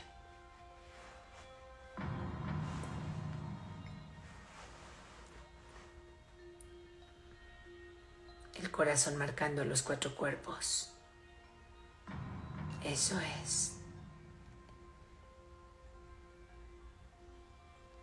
El 8.57 8.71
corazón 8.71 9.17
marcando 9.17 9.65
los 9.65 9.83
cuatro 9.83 10.15
cuerpos. 10.15 10.93
Eso 12.85 13.19
es. 13.43 13.79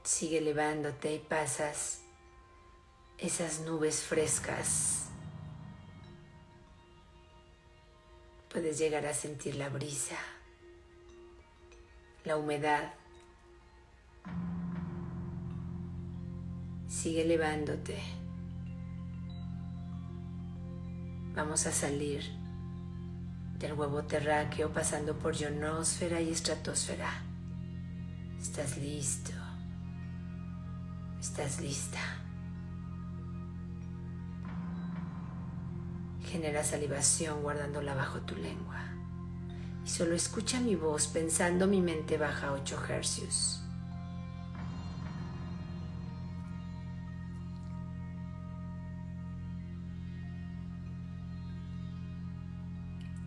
Sigue 0.04 0.40
elevándote 0.40 1.14
y 1.14 1.20
pasas 1.20 2.02
esas 3.20 3.60
nubes 3.60 4.02
frescas. 4.02 5.12
Puedes 8.54 8.78
llegar 8.78 9.08
a 9.08 9.16
sentir 9.16 9.56
la 9.56 9.68
brisa, 9.70 10.16
la 12.24 12.38
humedad. 12.38 12.94
Sigue 16.88 17.24
elevándote. 17.24 17.98
Vamos 21.34 21.66
a 21.66 21.72
salir 21.72 22.22
del 23.58 23.74
huevo 23.74 24.04
terráqueo 24.04 24.72
pasando 24.72 25.18
por 25.18 25.36
ionosfera 25.36 26.22
y 26.22 26.30
estratosfera. 26.30 27.10
Estás 28.40 28.78
listo. 28.78 29.32
Estás 31.20 31.60
lista. 31.60 32.23
Genera 36.34 36.64
salivación 36.64 37.44
guardándola 37.44 37.94
bajo 37.94 38.22
tu 38.22 38.36
lengua. 38.36 38.82
Y 39.86 39.88
solo 39.88 40.16
escucha 40.16 40.60
mi 40.60 40.76
voz 40.76 41.06
pensando 41.06 41.68
mi 41.68 41.80
mente 41.80 42.18
baja 42.18 42.48
a 42.48 42.54
8 42.54 42.84
hercios. 42.90 43.62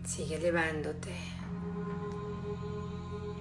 Sigue 0.03 0.35
elevándote. 0.35 1.15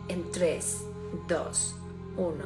En 0.07 0.31
3, 0.31 0.85
2, 1.27 1.77
1. 2.19 2.45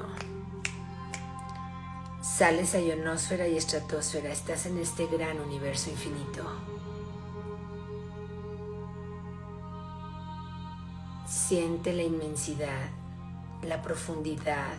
Sales 2.22 2.74
a 2.74 2.80
ionosfera 2.80 3.46
y 3.46 3.58
estratosfera. 3.58 4.32
Estás 4.32 4.64
en 4.64 4.78
este 4.78 5.06
gran 5.06 5.38
universo 5.38 5.90
infinito. 5.90 6.79
Siente 11.50 11.92
la 11.92 12.04
inmensidad, 12.04 12.90
la 13.64 13.82
profundidad 13.82 14.76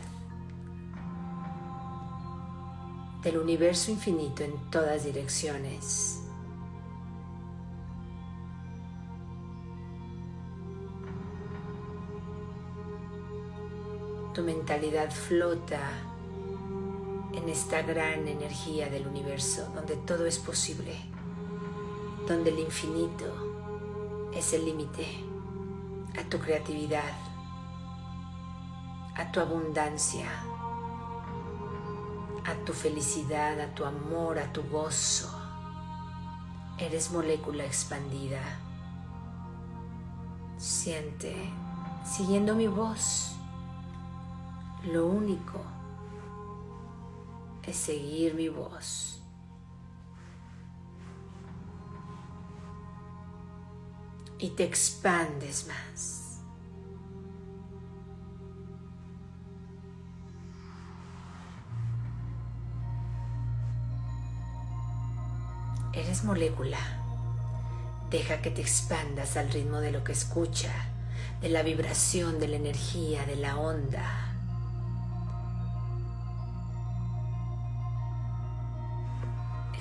del 3.24 3.40
universo 3.40 3.92
infinito 3.92 4.46
en 4.46 4.54
todas 4.72 5.04
direcciones. 5.04 6.22
Tu 14.34 14.42
mentalidad 14.42 15.12
flota 15.12 15.92
en 17.34 17.50
esta 17.50 17.82
gran 17.82 18.30
energía 18.30 18.90
del 18.90 19.08
universo 19.08 19.70
donde 19.76 19.98
todo 19.98 20.26
es 20.26 20.40
posible, 20.40 20.96
donde 22.30 22.50
el 22.50 22.60
infinito 22.60 24.30
es 24.34 24.54
el 24.54 24.64
límite 24.64 25.32
a 26.20 26.24
tu 26.30 26.40
creatividad, 26.40 27.14
a 29.16 29.32
tu 29.32 29.40
abundancia, 29.40 30.28
a 32.46 32.54
tu 32.66 32.74
felicidad, 32.74 33.60
a 33.60 33.74
tu 33.76 33.86
amor, 33.86 34.40
a 34.40 34.52
tu 34.52 34.64
gozo. 34.64 35.30
Eres 36.78 37.12
molécula 37.12 37.64
expandida. 37.64 38.42
Siente, 40.58 41.36
siguiendo 42.04 42.56
mi 42.56 42.68
voz 42.68 43.32
lo 44.86 45.06
único 45.06 45.62
es 47.64 47.76
seguir 47.78 48.34
mi 48.34 48.50
voz. 48.50 49.11
Y 54.42 54.50
te 54.50 54.66
expandes 54.66 55.68
más. 55.68 56.42
Eres 65.94 66.26
molécula. 66.26 66.78
Deja 68.10 68.42
que 68.42 68.52
te 68.52 68.60
expandas 68.60 69.38
al 69.38 69.50
ritmo 69.52 69.80
de 69.80 69.94
lo 69.94 70.04
que 70.04 70.12
escucha, 70.12 70.74
de 71.40 71.48
la 71.48 71.64
vibración, 71.64 72.42
de 72.42 72.50
la 72.50 72.58
energía, 72.58 73.26
de 73.26 73.38
la 73.38 73.58
onda. 73.58 74.32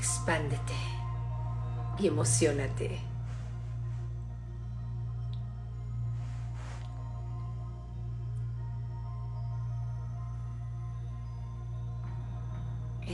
expándete 0.00 0.74
y 1.98 2.06
emocionate. 2.06 3.09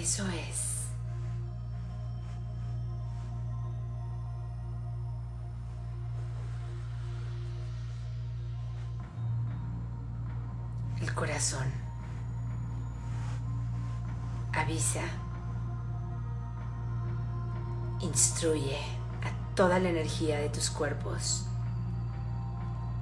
Eso 0.06 0.24
es. 0.28 0.86
El 11.00 11.12
corazón 11.12 11.66
avisa 14.52 15.00
Instruye 17.98 18.78
a 19.24 19.54
toda 19.56 19.80
la 19.80 19.88
energía 19.88 20.38
de 20.38 20.50
tus 20.50 20.70
cuerpos, 20.70 21.46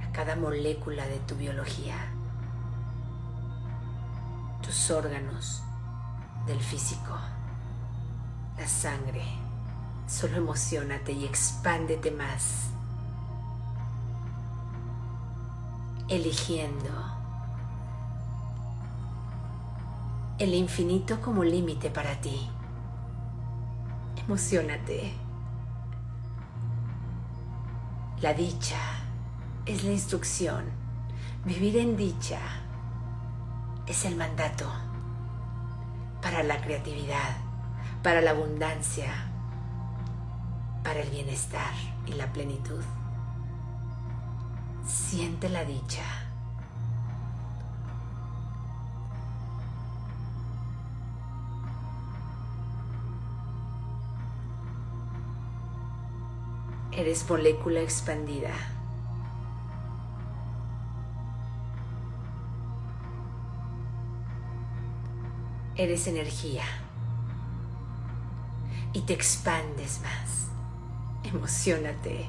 a 0.02 0.10
cada 0.12 0.36
molécula 0.36 1.06
de 1.06 1.18
tu 1.18 1.34
biología, 1.34 1.96
tus 4.62 4.90
órganos 4.90 5.64
del 6.46 6.60
físico, 6.60 7.16
la 8.58 8.66
sangre. 8.66 9.24
Solo 10.06 10.36
emocionate 10.36 11.12
y 11.12 11.24
expándete 11.24 12.10
más, 12.10 12.68
eligiendo 16.08 16.90
el 20.38 20.52
infinito 20.52 21.22
como 21.22 21.42
límite 21.42 21.88
para 21.88 22.20
ti. 22.20 22.50
Emocionate. 24.16 25.14
La 28.20 28.34
dicha 28.34 28.78
es 29.64 29.84
la 29.84 29.92
instrucción. 29.92 30.64
Vivir 31.46 31.78
en 31.78 31.96
dicha 31.96 32.40
es 33.86 34.04
el 34.04 34.16
mandato 34.16 34.66
para 36.24 36.42
la 36.42 36.58
creatividad, 36.62 37.36
para 38.02 38.22
la 38.22 38.30
abundancia, 38.30 39.12
para 40.82 41.00
el 41.00 41.10
bienestar 41.10 41.74
y 42.06 42.12
la 42.14 42.32
plenitud. 42.32 42.82
Siente 44.86 45.50
la 45.50 45.66
dicha. 45.66 46.02
Eres 56.90 57.28
molécula 57.28 57.80
expandida. 57.80 58.54
Eres 65.76 66.06
energía. 66.06 66.64
Y 68.92 69.00
te 69.02 69.12
expandes 69.12 70.00
más. 70.02 70.48
Emocionate. 71.24 72.28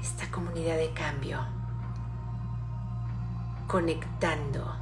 Esta 0.00 0.30
comunidad 0.30 0.76
de 0.76 0.92
cambio. 0.92 1.38
Conectando. 3.66 4.74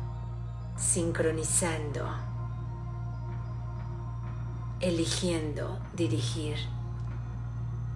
Sincronizando 0.76 2.06
eligiendo 4.80 5.78
dirigir 5.94 6.56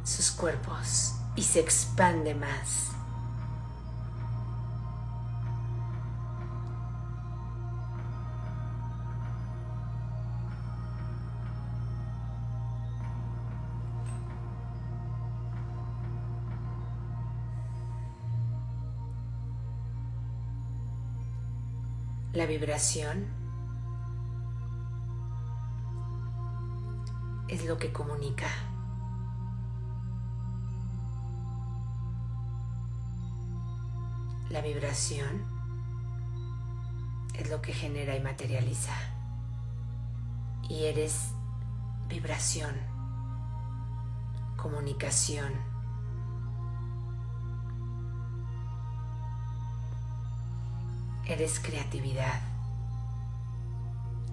sus 0.03 0.31
cuerpos 0.31 1.15
y 1.37 1.43
se 1.43 1.61
expande 1.61 2.35
más. 2.35 2.93
Vibración 22.51 23.29
es 27.47 27.65
lo 27.65 27.79
que 27.79 27.93
comunica. 27.93 28.49
La 34.49 34.61
vibración 34.63 35.47
es 37.35 37.49
lo 37.49 37.63
que 37.63 37.73
genera 37.73 38.17
y 38.17 38.21
materializa. 38.21 38.97
Y 40.69 40.87
eres 40.87 41.31
vibración, 42.09 42.75
comunicación. 44.57 45.70
Eres 51.31 51.61
creatividad. 51.61 52.41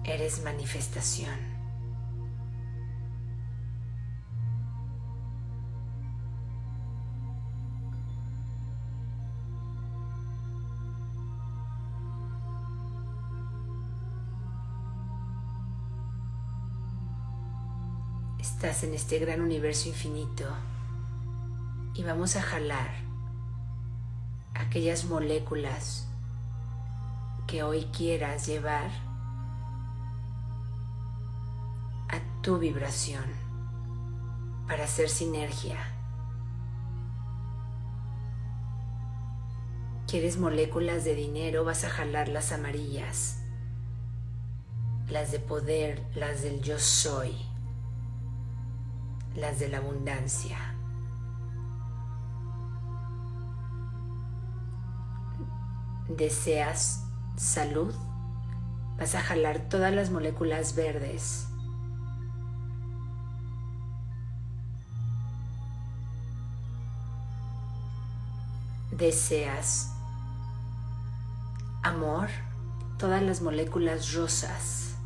Eres 0.02 0.42
manifestación. 0.42 1.38
Estás 18.40 18.82
en 18.82 18.94
este 18.94 19.20
gran 19.20 19.40
universo 19.40 19.88
infinito 19.88 20.48
y 21.94 22.02
vamos 22.02 22.34
a 22.34 22.42
jalar 22.42 22.90
aquellas 24.54 25.04
moléculas 25.04 26.07
que 27.48 27.64
hoy 27.64 27.86
quieras 27.86 28.46
llevar 28.46 28.90
a 32.08 32.20
tu 32.42 32.58
vibración 32.58 33.24
para 34.68 34.84
hacer 34.84 35.08
sinergia. 35.08 35.78
¿Quieres 40.06 40.38
moléculas 40.38 41.04
de 41.04 41.16
dinero? 41.16 41.64
Vas 41.64 41.82
a 41.82 41.90
jalar 41.90 42.28
las 42.28 42.52
amarillas, 42.52 43.42
las 45.08 45.32
de 45.32 45.40
poder, 45.40 46.06
las 46.14 46.42
del 46.42 46.62
yo 46.62 46.78
soy 46.78 47.48
las 49.38 49.58
de 49.58 49.68
la 49.68 49.78
abundancia. 49.78 50.58
¿Deseas 56.08 57.07
salud? 57.38 57.94
Vas 58.98 59.14
a 59.14 59.20
jalar 59.20 59.60
todas 59.68 59.94
las 59.94 60.10
moléculas 60.10 60.74
verdes. 60.74 61.46
¿Deseas 68.90 69.92
amor? 71.84 72.28
Todas 72.98 73.22
las 73.22 73.40
moléculas 73.40 74.12
rosas. 74.12 74.96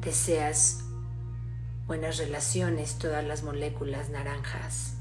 Deseas 0.00 0.82
buenas 1.92 2.16
relaciones, 2.16 2.96
todas 2.98 3.22
las 3.22 3.42
moléculas 3.42 4.08
naranjas. 4.08 4.94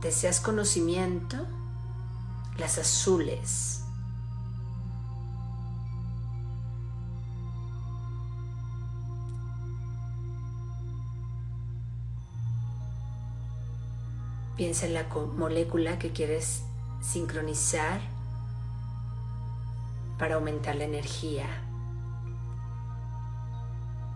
Deseas 0.00 0.40
conocimiento, 0.40 1.36
las 2.56 2.78
azules. 2.78 3.84
Piensa 14.56 14.86
en 14.86 14.94
la 14.94 15.04
molécula 15.36 15.98
que 15.98 16.10
quieres 16.10 16.62
sincronizar 17.02 18.00
para 20.20 20.34
aumentar 20.34 20.76
la 20.76 20.84
energía 20.84 21.46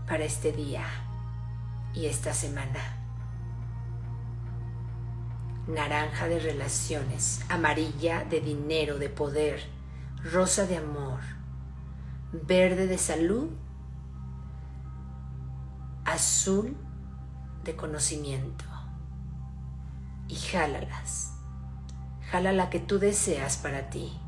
para 0.07 0.23
este 0.23 0.53
día 0.53 0.85
y 1.95 2.05
esta 2.05 2.35
semana. 2.35 2.99
Naranja 5.67 6.29
de 6.29 6.41
relaciones, 6.41 7.41
amarilla 7.49 8.23
de 8.25 8.43
dinero, 8.43 8.99
de 8.99 9.09
poder, 9.09 9.67
rosa 10.31 10.67
de 10.67 10.77
amor, 10.77 11.21
verde 12.33 12.87
de 12.87 12.99
salud, 12.99 13.49
azul 16.05 16.77
de 17.65 17.77
conocimiento. 17.77 18.67
Y 20.29 20.35
jálalas. 20.35 21.33
Jala 22.31 22.53
la 22.53 22.69
que 22.69 22.81
tú 22.81 22.99
deseas 22.99 23.57
para 23.57 23.89
ti 23.89 24.21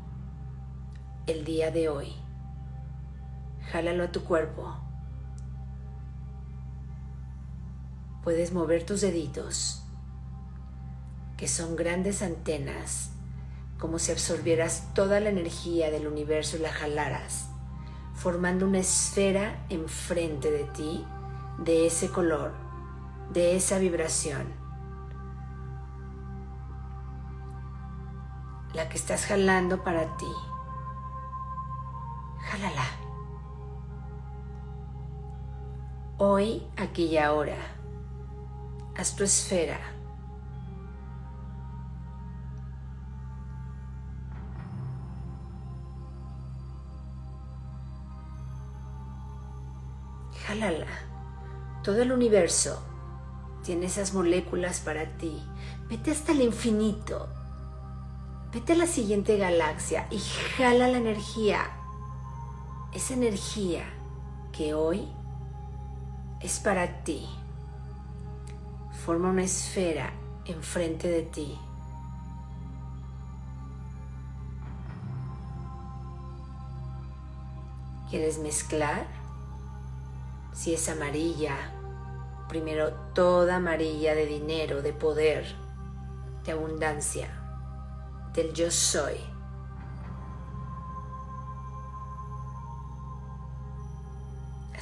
el 1.27 1.43
día 1.43 1.71
de 1.71 1.89
hoy. 1.89 2.13
Jálalo 3.71 4.05
a 4.05 4.11
tu 4.11 4.23
cuerpo. 4.23 4.77
Puedes 8.23 8.53
mover 8.53 8.85
tus 8.85 9.01
deditos, 9.01 9.83
que 11.35 11.49
son 11.49 11.75
grandes 11.75 12.21
antenas, 12.21 13.11
como 13.77 13.99
si 13.99 14.11
absorbieras 14.13 14.93
toda 14.93 15.19
la 15.19 15.29
energía 15.29 15.91
del 15.91 16.07
universo 16.07 16.55
y 16.57 16.61
la 16.61 16.71
jalaras, 16.71 17.49
formando 18.15 18.65
una 18.65 18.79
esfera 18.79 19.65
enfrente 19.69 20.49
de 20.49 20.63
ti 20.63 21.05
de 21.59 21.87
ese 21.87 22.09
color, 22.09 22.53
de 23.33 23.57
esa 23.57 23.79
vibración. 23.79 24.47
La 28.73 28.87
que 28.87 28.97
estás 28.97 29.25
jalando 29.25 29.83
para 29.83 30.15
ti. 30.17 30.25
Jálala. 32.57 32.85
Hoy, 36.17 36.67
aquí 36.75 37.05
y 37.05 37.17
ahora, 37.19 37.55
haz 38.97 39.15
tu 39.15 39.23
esfera. 39.23 39.79
Jálala. 50.47 50.87
Todo 51.83 52.01
el 52.01 52.11
universo 52.11 52.81
tiene 53.63 53.85
esas 53.85 54.15
moléculas 54.15 54.79
para 54.79 55.17
ti. 55.17 55.43
Vete 55.89 56.09
hasta 56.09 56.31
el 56.31 56.41
infinito. 56.41 57.29
Vete 58.51 58.73
a 58.73 58.77
la 58.77 58.87
siguiente 58.87 59.37
galaxia 59.37 60.07
y 60.09 60.17
jala 60.57 60.87
la 60.87 60.97
energía 60.97 61.76
esa 62.93 63.13
energía 63.13 63.85
que 64.51 64.73
hoy 64.73 65.07
es 66.41 66.59
para 66.59 67.03
ti. 67.03 67.27
Forma 69.05 69.29
una 69.29 69.43
esfera 69.43 70.13
enfrente 70.45 71.07
de 71.07 71.23
ti. 71.23 71.59
¿Quieres 78.09 78.39
mezclar? 78.39 79.05
Si 80.53 80.73
es 80.73 80.89
amarilla, 80.89 81.55
primero 82.47 82.93
toda 83.13 83.57
amarilla 83.57 84.15
de 84.15 84.25
dinero, 84.25 84.81
de 84.81 84.93
poder, 84.93 85.45
de 86.45 86.53
abundancia, 86.53 87.27
del 88.33 88.53
yo 88.53 88.71
soy. 88.71 89.36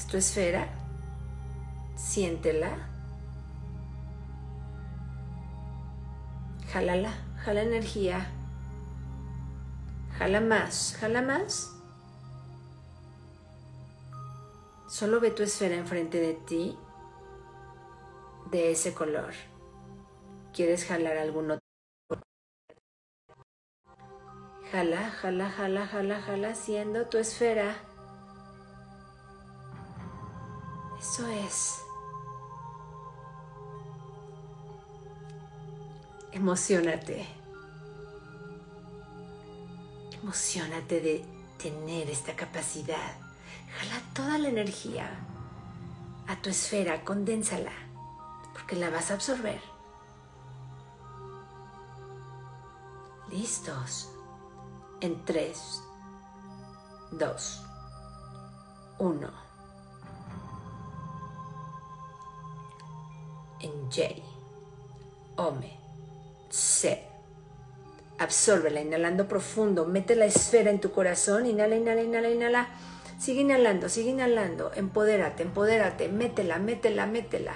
Tu 0.10 0.18
esfera, 0.18 0.68
siéntela, 1.96 2.70
jálala, 6.72 7.14
jala 7.44 7.62
energía, 7.64 8.28
jala 10.18 10.42
más, 10.42 10.98
jala 11.00 11.22
más. 11.22 11.72
Solo 14.88 15.20
ve 15.20 15.32
tu 15.32 15.44
esfera 15.44 15.76
enfrente 15.76 16.20
de 16.20 16.34
ti 16.34 16.78
de 18.52 18.72
ese 18.72 18.94
color. 18.94 19.34
¿Quieres 20.54 20.86
jalar 20.86 21.18
algún 21.18 21.52
otro? 21.52 21.66
Jala, 24.72 25.10
jala, 25.12 25.50
jala, 25.50 25.88
jala, 25.88 26.22
jala, 26.22 26.50
haciendo 26.50 27.08
tu 27.08 27.18
esfera. 27.18 27.76
Eso 31.08 31.28
es. 31.28 31.86
Emocionate. 36.32 37.28
Emocionate 40.20 41.02
de 41.02 41.26
tener 41.62 42.10
esta 42.10 42.36
capacidad. 42.36 43.14
Jala 43.78 44.02
toda 44.16 44.40
la 44.40 44.50
energía 44.50 45.08
a 46.28 46.36
tu 46.42 46.50
esfera, 46.50 47.04
condénsala, 47.06 47.74
porque 48.54 48.76
la 48.76 48.90
vas 48.90 49.12
a 49.12 49.14
absorber. 49.14 49.62
Listos. 53.30 54.10
En 55.02 55.24
3, 55.24 55.84
2, 57.12 57.62
1. 58.98 59.45
En 63.66 63.90
J, 63.90 64.22
Ome, 65.38 65.80
C. 66.50 67.04
Absórbela, 68.20 68.80
inhalando 68.80 69.28
profundo. 69.28 69.86
Mete 69.86 70.16
la 70.16 70.26
esfera 70.26 70.70
en 70.70 70.80
tu 70.80 70.92
corazón. 70.92 71.48
Inhala, 71.48 71.76
inhala, 71.76 72.04
inhala, 72.04 72.30
inhala. 72.30 72.68
Sigue 73.18 73.42
inhalando, 73.42 73.90
sigue 73.90 74.12
inhalando. 74.12 74.72
Empodérate, 74.76 75.42
empodérate. 75.42 76.10
Métela, 76.10 76.60
métela, 76.60 77.08
métela. 77.08 77.56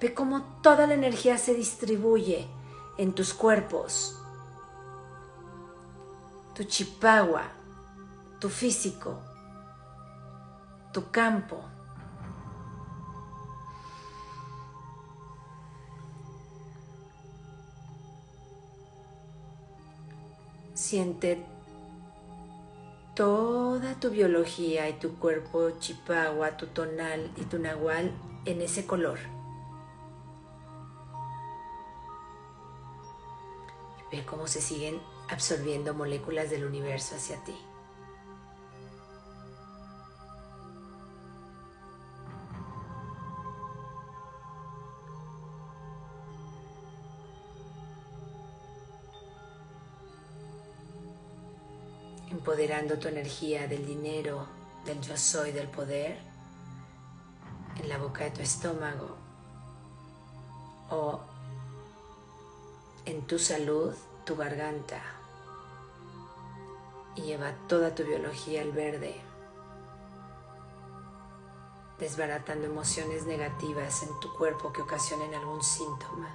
Ve 0.00 0.14
cómo 0.14 0.60
toda 0.62 0.86
la 0.86 0.94
energía 0.94 1.36
se 1.36 1.52
distribuye 1.52 2.48
en 2.96 3.12
tus 3.12 3.34
cuerpos. 3.34 4.18
Tu 6.54 6.64
chipagua, 6.64 7.52
tu 8.40 8.48
físico, 8.48 9.20
tu 10.92 11.10
campo. 11.10 11.77
Siente 20.78 21.44
toda 23.16 23.98
tu 23.98 24.10
biología 24.10 24.88
y 24.88 24.92
tu 24.92 25.18
cuerpo 25.18 25.70
chipagua, 25.80 26.56
tu 26.56 26.68
tonal 26.68 27.32
y 27.36 27.46
tu 27.46 27.58
nahual 27.58 28.12
en 28.44 28.62
ese 28.62 28.86
color. 28.86 29.18
Ve 34.12 34.24
cómo 34.24 34.46
se 34.46 34.60
siguen 34.60 35.02
absorbiendo 35.28 35.94
moléculas 35.94 36.48
del 36.48 36.64
universo 36.64 37.16
hacia 37.16 37.42
ti. 37.42 37.56
Empoderando 52.48 52.98
tu 52.98 53.08
energía 53.08 53.68
del 53.68 53.84
dinero, 53.84 54.46
del 54.86 54.98
yo 55.02 55.18
soy, 55.18 55.52
del 55.52 55.68
poder, 55.68 56.16
en 57.76 57.90
la 57.90 57.98
boca 57.98 58.24
de 58.24 58.30
tu 58.30 58.40
estómago 58.40 59.18
o 60.88 61.20
en 63.04 63.26
tu 63.26 63.38
salud, 63.38 63.94
tu 64.24 64.34
garganta. 64.34 65.02
Y 67.16 67.20
lleva 67.20 67.52
toda 67.68 67.94
tu 67.94 68.04
biología 68.04 68.62
al 68.62 68.72
verde, 68.72 69.20
desbaratando 71.98 72.64
emociones 72.64 73.26
negativas 73.26 74.02
en 74.04 74.20
tu 74.20 74.34
cuerpo 74.38 74.72
que 74.72 74.80
ocasionen 74.80 75.34
algún 75.34 75.62
síntoma. 75.62 76.30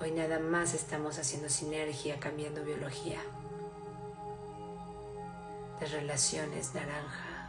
Hoy 0.00 0.10
nada 0.10 0.40
más 0.40 0.74
estamos 0.74 1.20
haciendo 1.20 1.48
sinergia, 1.48 2.18
cambiando 2.18 2.64
biología 2.64 3.20
relaciones 5.92 6.74
naranja 6.74 7.48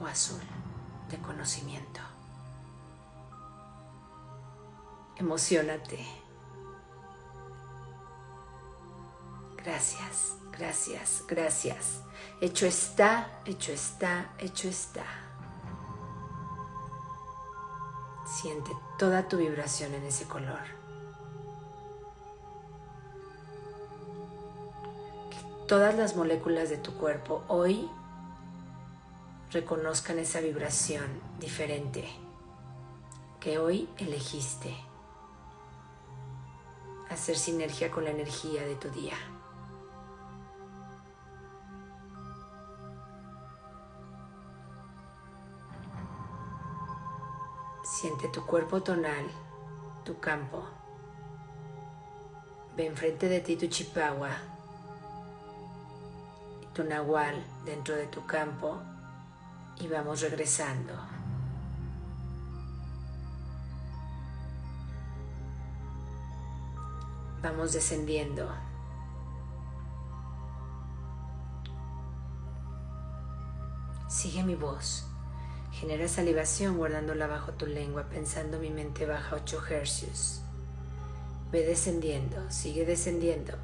o 0.00 0.06
azul 0.06 0.40
de 1.10 1.18
conocimiento. 1.18 2.00
Emocionate. 5.16 6.06
Gracias, 9.56 10.36
gracias, 10.52 11.24
gracias. 11.28 12.02
Hecho 12.40 12.66
está, 12.66 13.42
hecho 13.44 13.72
está, 13.72 14.30
hecho 14.38 14.68
está. 14.68 15.04
Siente 18.40 18.70
toda 18.98 19.28
tu 19.28 19.36
vibración 19.36 19.92
en 19.94 20.04
ese 20.04 20.26
color. 20.26 20.79
Todas 25.70 25.94
las 25.94 26.16
moléculas 26.16 26.68
de 26.68 26.78
tu 26.78 26.94
cuerpo 26.94 27.44
hoy 27.46 27.88
reconozcan 29.52 30.18
esa 30.18 30.40
vibración 30.40 31.06
diferente 31.38 32.08
que 33.38 33.56
hoy 33.60 33.88
elegiste. 33.96 34.76
Hacer 37.08 37.36
sinergia 37.36 37.88
con 37.88 38.02
la 38.02 38.10
energía 38.10 38.66
de 38.66 38.74
tu 38.74 38.90
día. 38.90 39.14
Siente 47.84 48.26
tu 48.26 48.44
cuerpo 48.44 48.82
tonal, 48.82 49.24
tu 50.04 50.18
campo. 50.18 50.64
Ve 52.76 52.86
enfrente 52.86 53.28
de 53.28 53.38
ti 53.38 53.54
tu 53.54 53.68
chipagua 53.68 54.58
tu 56.72 56.84
nahual 56.84 57.44
dentro 57.64 57.94
de 57.96 58.06
tu 58.06 58.26
campo 58.26 58.80
y 59.76 59.88
vamos 59.88 60.20
regresando. 60.20 60.92
Vamos 67.42 67.72
descendiendo. 67.72 68.50
Sigue 74.08 74.44
mi 74.44 74.54
voz. 74.54 75.06
Genera 75.72 76.08
salivación 76.08 76.76
guardándola 76.76 77.26
bajo 77.26 77.52
tu 77.52 77.66
lengua, 77.66 78.04
pensando 78.10 78.58
mi 78.58 78.68
mente 78.68 79.06
baja 79.06 79.36
8 79.36 79.62
hercios. 79.70 80.42
Ve 81.50 81.64
descendiendo, 81.64 82.50
sigue 82.50 82.84
descendiendo. 82.84 83.54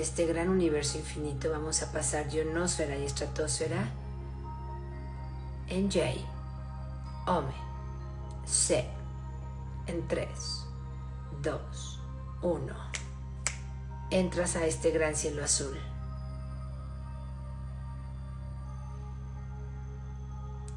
De 0.00 0.04
este 0.04 0.24
gran 0.24 0.48
universo 0.48 0.96
infinito 0.96 1.50
vamos 1.50 1.82
a 1.82 1.92
pasar 1.92 2.32
ionosfera 2.32 2.96
y 2.96 3.04
estratosfera 3.04 3.86
en 5.68 5.90
J, 5.90 6.00
Ome, 7.26 7.52
C, 8.46 8.88
en 9.86 10.08
3, 10.08 10.26
2, 11.42 12.00
1. 12.40 12.74
Entras 14.10 14.56
a 14.56 14.64
este 14.64 14.90
gran 14.90 15.14
cielo 15.14 15.44
azul. 15.44 15.78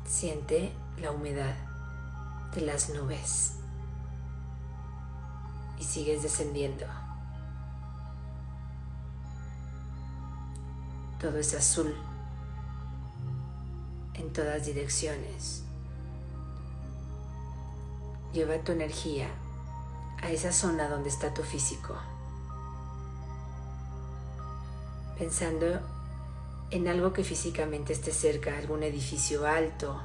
Siente 0.06 0.74
la 1.02 1.12
humedad 1.12 1.56
de 2.54 2.60
las 2.60 2.90
nubes 2.90 3.54
y 5.80 5.84
sigues 5.86 6.24
descendiendo. 6.24 7.02
Todo 11.24 11.38
es 11.38 11.54
azul 11.54 11.96
en 14.15 14.34
todas 14.34 14.65
direcciones. 14.65 15.63
Lleva 18.34 18.58
tu 18.58 18.74
energía 18.74 19.30
a 20.21 20.32
esa 20.32 20.52
zona 20.52 20.90
donde 20.90 21.08
está 21.08 21.34
tu 21.34 21.42
físico. 21.42 21.96
Pensando 25.17 25.80
en 26.71 26.90
algo 26.90 27.13
que 27.13 27.24
físicamente 27.24 27.94
esté 27.94 28.12
cerca, 28.12 28.58
algún 28.58 28.84
edificio 28.84 29.48
alto, 29.48 30.02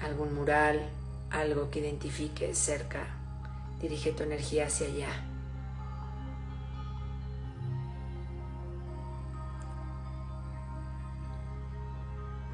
algún 0.00 0.32
mural, 0.32 0.88
algo 1.32 1.72
que 1.72 1.80
identifique 1.80 2.54
cerca. 2.54 3.23
Dirige 3.80 4.12
tu 4.12 4.22
energía 4.22 4.66
hacia 4.66 4.86
allá. 4.86 5.08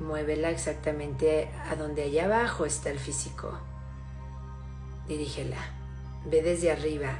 Muévela 0.00 0.50
exactamente 0.50 1.50
a 1.70 1.76
donde 1.76 2.04
allá 2.04 2.24
abajo 2.24 2.64
está 2.64 2.90
el 2.90 2.98
físico. 2.98 3.52
Dirígela. 5.06 5.58
Ve 6.24 6.42
desde 6.42 6.70
arriba 6.70 7.18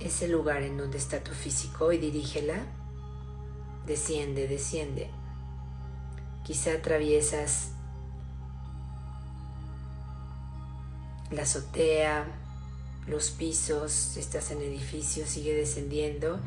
ese 0.00 0.28
lugar 0.28 0.62
en 0.62 0.76
donde 0.76 0.98
está 0.98 1.22
tu 1.22 1.32
físico 1.32 1.92
y 1.92 1.98
dirígela. 1.98 2.54
Desciende, 3.86 4.48
desciende. 4.48 5.10
Quizá 6.44 6.72
atraviesas 6.74 7.71
la 11.32 11.42
azotea, 11.42 12.26
los 13.06 13.30
pisos, 13.30 14.16
estás 14.16 14.50
en 14.50 14.60
edificio, 14.60 15.26
sigue 15.26 15.54
descendiendo 15.54 16.38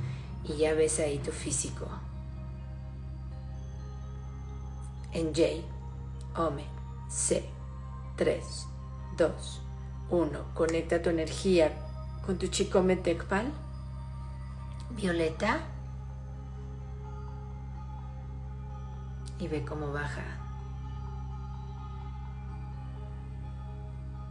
y 0.43 0.57
ya 0.57 0.73
ves 0.73 0.99
ahí 0.99 1.17
tu 1.17 1.31
físico. 1.31 1.87
En 5.11 5.33
J, 5.33 5.43
Ome, 6.37 6.65
C, 7.09 7.43
3, 8.17 8.67
2, 9.17 9.61
1. 10.09 10.39
Conecta 10.53 11.01
tu 11.01 11.09
energía 11.09 11.71
con 12.25 12.37
tu 12.37 12.47
chico 12.47 12.81
Metecpal. 12.81 13.51
Violeta. 14.91 15.61
Y 19.39 19.47
ve 19.47 19.65
cómo 19.65 19.91
baja 19.91 20.44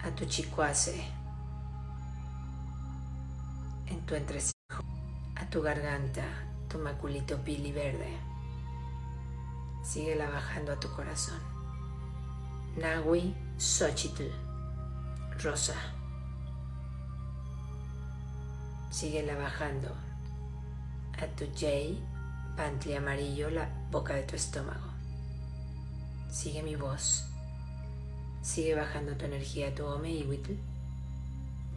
a 0.05 0.11
tu 0.15 0.27
chicuase 0.27 1.03
en 3.87 4.05
tu 4.05 4.15
entrecejo, 4.15 4.83
a 5.35 5.49
tu 5.49 5.63
garganta, 5.63 6.25
tu 6.69 6.79
maculito 6.79 7.43
pili 7.43 7.73
verde. 7.73 8.19
Síguela 9.83 10.29
bajando 10.29 10.73
a 10.73 10.81
tu 10.81 10.89
corazón. 10.91 11.41
Nahui 12.77 13.35
Xochitl, 13.57 14.31
rosa. 15.43 15.77
Síguela 18.91 19.37
bajando 19.37 19.89
a 21.19 21.27
tu 21.35 21.47
J, 21.47 21.99
pantli 22.57 22.95
amarillo, 22.95 23.49
la 23.49 23.69
boca 23.91 24.15
de 24.15 24.25
tu 24.25 24.37
estómago. 24.37 24.93
Sigue 26.31 26.63
mi 26.63 26.77
voz. 26.77 27.34
Sigue 28.45 28.75
bajando 28.75 29.17
tu 29.17 29.25
energía 29.25 29.69
a 29.69 29.75
tu 29.75 29.87
Ome 29.87 30.11
y 30.11 30.23
Witl. 30.25 30.53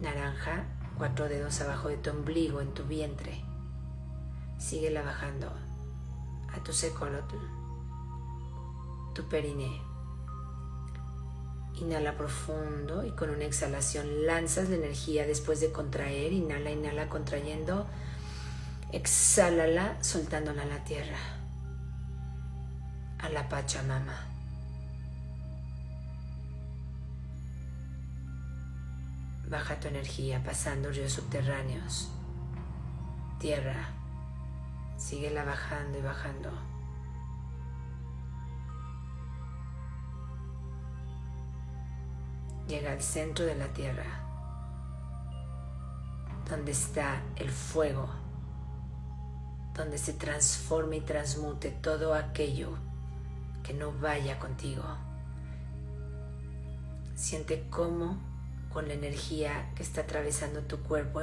Naranja, 0.02 0.66
cuatro 0.98 1.26
dedos 1.26 1.62
abajo 1.62 1.88
de 1.88 1.96
tu 1.96 2.10
ombligo, 2.10 2.60
en 2.60 2.74
tu 2.74 2.84
vientre. 2.84 3.42
Síguela 4.58 5.00
bajando 5.00 5.50
a 6.54 6.62
tu 6.62 6.74
secolotl, 6.74 7.38
tu 9.14 9.26
periné. 9.30 9.80
Inhala 11.80 12.18
profundo 12.18 13.02
y 13.06 13.12
con 13.12 13.30
una 13.30 13.46
exhalación 13.46 14.26
lanzas 14.26 14.68
la 14.68 14.76
energía 14.76 15.26
después 15.26 15.60
de 15.62 15.72
contraer. 15.72 16.34
Inhala, 16.34 16.70
inhala 16.70 17.08
contrayendo. 17.08 17.86
Exhálala 18.92 19.96
soltándola 20.04 20.64
a 20.64 20.66
la 20.66 20.84
tierra. 20.84 21.16
A 23.20 23.30
la 23.30 23.48
Pachamama. 23.48 24.27
Baja 29.48 29.80
tu 29.80 29.88
energía 29.88 30.42
pasando 30.42 30.90
ríos 30.90 31.12
subterráneos. 31.12 32.10
Tierra. 33.38 33.88
Síguela 34.96 35.44
bajando 35.44 35.98
y 35.98 36.02
bajando. 36.02 36.50
llega 42.68 42.92
al 42.92 43.00
centro 43.00 43.46
de 43.46 43.54
la 43.54 43.68
tierra, 43.68 44.04
donde 46.48 46.72
está 46.72 47.22
el 47.36 47.50
fuego, 47.50 48.08
donde 49.74 49.96
se 49.96 50.12
transforma 50.12 50.96
y 50.96 51.00
transmute 51.00 51.70
todo 51.70 52.14
aquello 52.14 52.76
que 53.62 53.72
no 53.72 53.92
vaya 53.92 54.38
contigo. 54.38 54.84
Siente 57.14 57.66
cómo 57.70 58.27
con 58.72 58.88
la 58.88 58.94
energía 58.94 59.70
que 59.74 59.82
está 59.82 60.02
atravesando 60.02 60.62
tu 60.62 60.78
cuerpo, 60.78 61.20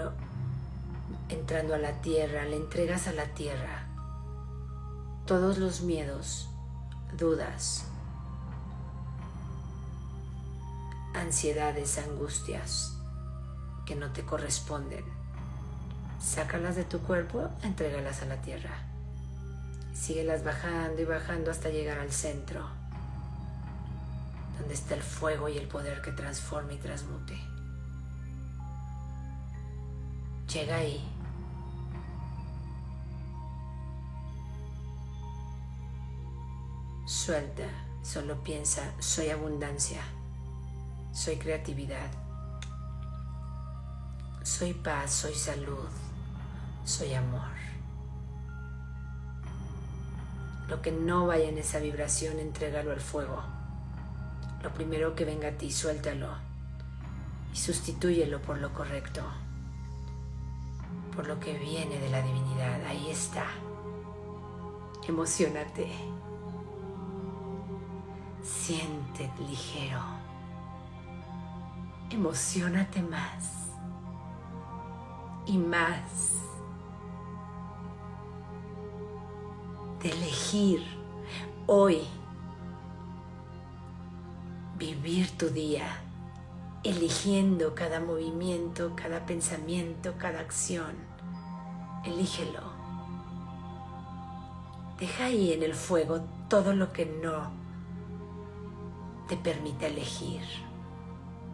entrando 1.30 1.76
a 1.76 1.78
la 1.78 2.02
tierra, 2.02 2.46
le 2.46 2.56
entregas 2.56 3.08
a 3.08 3.14
la 3.14 3.26
tierra 3.34 3.88
todos 5.26 5.58
los 5.58 5.82
miedos, 5.82 6.48
dudas, 7.18 7.86
ansiedades, 11.16 11.98
angustias 11.98 12.96
que 13.86 13.96
no 13.96 14.12
te 14.12 14.24
corresponden. 14.24 15.04
Sácalas 16.20 16.76
de 16.76 16.84
tu 16.84 17.00
cuerpo, 17.00 17.50
entrégalas 17.64 18.22
a 18.22 18.26
la 18.26 18.42
tierra. 18.42 18.72
Síguelas 19.94 20.44
bajando 20.44 21.02
y 21.02 21.06
bajando 21.06 21.52
hasta 21.52 21.70
llegar 21.70 22.00
al 22.00 22.12
centro, 22.12 22.68
donde 24.60 24.74
está 24.74 24.96
el 24.96 25.02
fuego 25.02 25.50
y 25.50 25.58
el 25.58 25.68
poder 25.68 26.02
que 26.02 26.12
transforma 26.12 26.74
y 26.74 26.78
transmute. 26.78 27.38
Llega 30.52 30.78
ahí. 30.78 31.04
Suelta, 37.06 37.68
solo 38.04 38.44
piensa, 38.44 38.94
soy 39.00 39.30
abundancia. 39.30 40.02
Soy 41.12 41.38
creatividad. 41.38 42.12
Soy 44.44 44.74
paz, 44.74 45.12
soy 45.12 45.34
salud, 45.34 45.88
soy 46.84 47.14
amor. 47.14 47.56
Lo 50.68 50.82
que 50.82 50.92
no 50.92 51.26
vaya 51.26 51.50
en 51.50 51.58
esa 51.58 51.80
vibración, 51.80 52.40
entrégalo 52.40 52.92
al 52.92 53.00
fuego. 53.00 53.55
Lo 54.66 54.74
primero 54.74 55.14
que 55.14 55.26
venga 55.26 55.50
a 55.50 55.52
ti, 55.52 55.72
suéltalo 55.72 56.28
y 57.54 57.56
sustitúyelo 57.56 58.42
por 58.42 58.58
lo 58.58 58.74
correcto, 58.74 59.22
por 61.16 61.28
lo 61.28 61.40
que 61.40 61.54
viene 61.54 62.00
de 62.00 62.10
la 62.10 62.20
divinidad. 62.24 62.84
Ahí 62.86 63.12
está. 63.12 63.46
Emocionate. 65.08 65.88
Siente 68.42 69.30
ligero 69.48 70.02
emocionate 72.10 73.02
más 73.04 73.70
y 75.46 75.58
más 75.58 76.32
de 80.02 80.10
elegir 80.12 80.84
hoy 81.68 82.08
vivir 84.78 85.38
tu 85.38 85.50
día, 85.50 85.88
eligiendo 86.84 87.76
cada 87.76 88.00
movimiento, 88.00 88.94
cada 88.96 89.26
pensamiento, 89.26 90.16
cada 90.18 90.40
acción. 90.40 90.96
Elígelo. 92.04 92.62
Deja 95.00 95.26
ahí 95.26 95.52
en 95.54 95.64
el 95.64 95.74
fuego 95.74 96.22
todo 96.50 96.74
lo 96.74 96.94
que 96.94 97.06
no 97.06 97.52
te 99.28 99.36
permite 99.36 99.88
elegir 99.88 100.42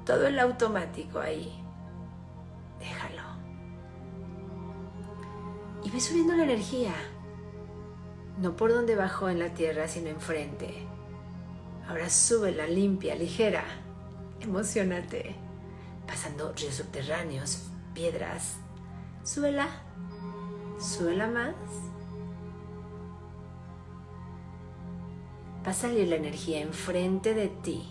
todo 0.06 0.28
el 0.28 0.40
automático 0.40 1.20
ahí. 1.20 1.64
Déjalo. 2.80 3.22
Y 5.84 5.90
ve 5.90 6.00
subiendo 6.00 6.36
la 6.36 6.44
energía. 6.44 6.94
No 8.40 8.56
por 8.56 8.74
donde 8.74 8.96
bajó 8.96 9.30
en 9.30 9.40
la 9.40 9.54
tierra, 9.54 9.88
sino 9.88 10.10
enfrente. 10.10 10.88
Ahora 11.88 12.10
súbela, 12.10 12.68
limpia, 12.68 13.16
ligera. 13.16 13.64
Emocionate. 14.40 15.36
Pasando 16.08 16.54
ríos 16.54 16.76
subterráneos, 16.76 17.70
piedras. 17.94 18.58
Súbela. 19.24 19.68
Súbela 20.80 21.28
más. 21.28 21.56
Pásale 25.64 26.08
la 26.08 26.16
energía 26.16 26.60
enfrente 26.60 27.34
de 27.36 27.48
ti 27.48 27.88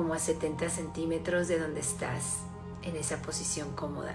como 0.00 0.14
a 0.14 0.18
70 0.18 0.70
centímetros 0.70 1.46
de 1.46 1.58
donde 1.58 1.80
estás 1.80 2.38
en 2.80 2.96
esa 2.96 3.20
posición 3.20 3.76
cómoda. 3.76 4.14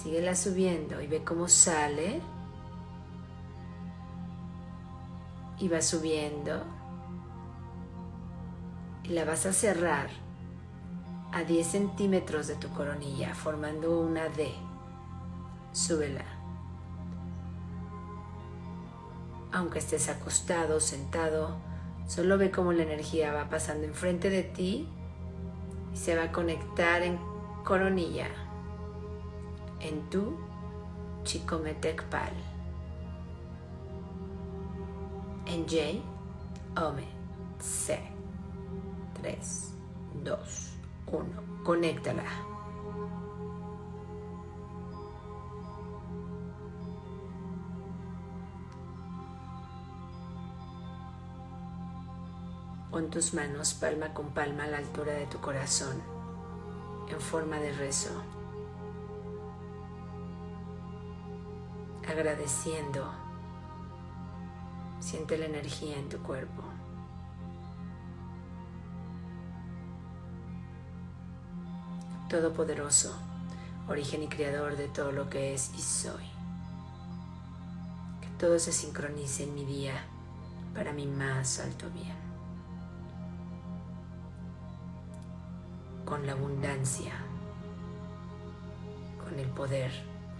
Síguela 0.00 0.36
subiendo 0.36 1.00
y 1.00 1.08
ve 1.08 1.24
cómo 1.24 1.48
sale. 1.48 2.20
Y 5.58 5.68
va 5.68 5.80
subiendo. 5.80 6.64
Y 9.04 9.10
la 9.10 9.24
vas 9.24 9.46
a 9.46 9.52
cerrar 9.52 10.08
a 11.32 11.44
10 11.44 11.66
centímetros 11.66 12.46
de 12.46 12.56
tu 12.56 12.68
coronilla, 12.70 13.34
formando 13.34 14.00
una 14.00 14.28
D. 14.28 14.52
Súbela. 15.72 16.24
Aunque 19.52 19.78
estés 19.78 20.08
acostado, 20.08 20.80
sentado, 20.80 21.56
Solo 22.06 22.38
ve 22.38 22.52
cómo 22.52 22.72
la 22.72 22.84
energía 22.84 23.32
va 23.32 23.48
pasando 23.48 23.84
enfrente 23.84 24.30
de 24.30 24.44
ti 24.44 24.88
y 25.92 25.96
se 25.96 26.14
va 26.16 26.24
a 26.24 26.32
conectar 26.32 27.02
en 27.02 27.18
coronilla 27.64 28.28
en 29.80 30.08
tu 30.08 30.36
Chicometecpal. 31.24 32.55
En 35.46 35.64
J, 35.68 36.02
Ome, 36.76 37.06
C. 37.60 38.00
3, 39.22 39.74
2, 40.24 40.76
1. 41.06 41.24
Conéctala. 41.64 42.24
Pon 52.90 53.10
tus 53.10 53.34
manos 53.34 53.74
palma 53.74 54.12
con 54.14 54.30
palma 54.30 54.64
a 54.64 54.68
la 54.68 54.78
altura 54.78 55.12
de 55.12 55.26
tu 55.26 55.38
corazón, 55.38 56.02
en 57.08 57.20
forma 57.20 57.58
de 57.58 57.72
rezo. 57.72 58.10
Agradeciendo, 62.08 63.25
siente 65.06 65.38
la 65.38 65.46
energía 65.46 65.96
en 65.96 66.08
tu 66.08 66.18
cuerpo. 66.18 66.64
Todopoderoso, 72.28 73.16
origen 73.88 74.24
y 74.24 74.28
creador 74.28 74.76
de 74.76 74.88
todo 74.88 75.12
lo 75.12 75.30
que 75.30 75.54
es 75.54 75.72
y 75.76 75.80
soy. 75.80 76.24
Que 78.20 78.26
todo 78.36 78.58
se 78.58 78.72
sincronice 78.72 79.44
en 79.44 79.54
mi 79.54 79.64
día 79.64 79.94
para 80.74 80.92
mi 80.92 81.06
más 81.06 81.60
alto 81.60 81.88
bien. 81.90 82.26
con 86.04 86.24
la 86.24 86.34
abundancia, 86.34 87.12
con 89.24 89.36
el 89.40 89.48
poder, 89.48 89.90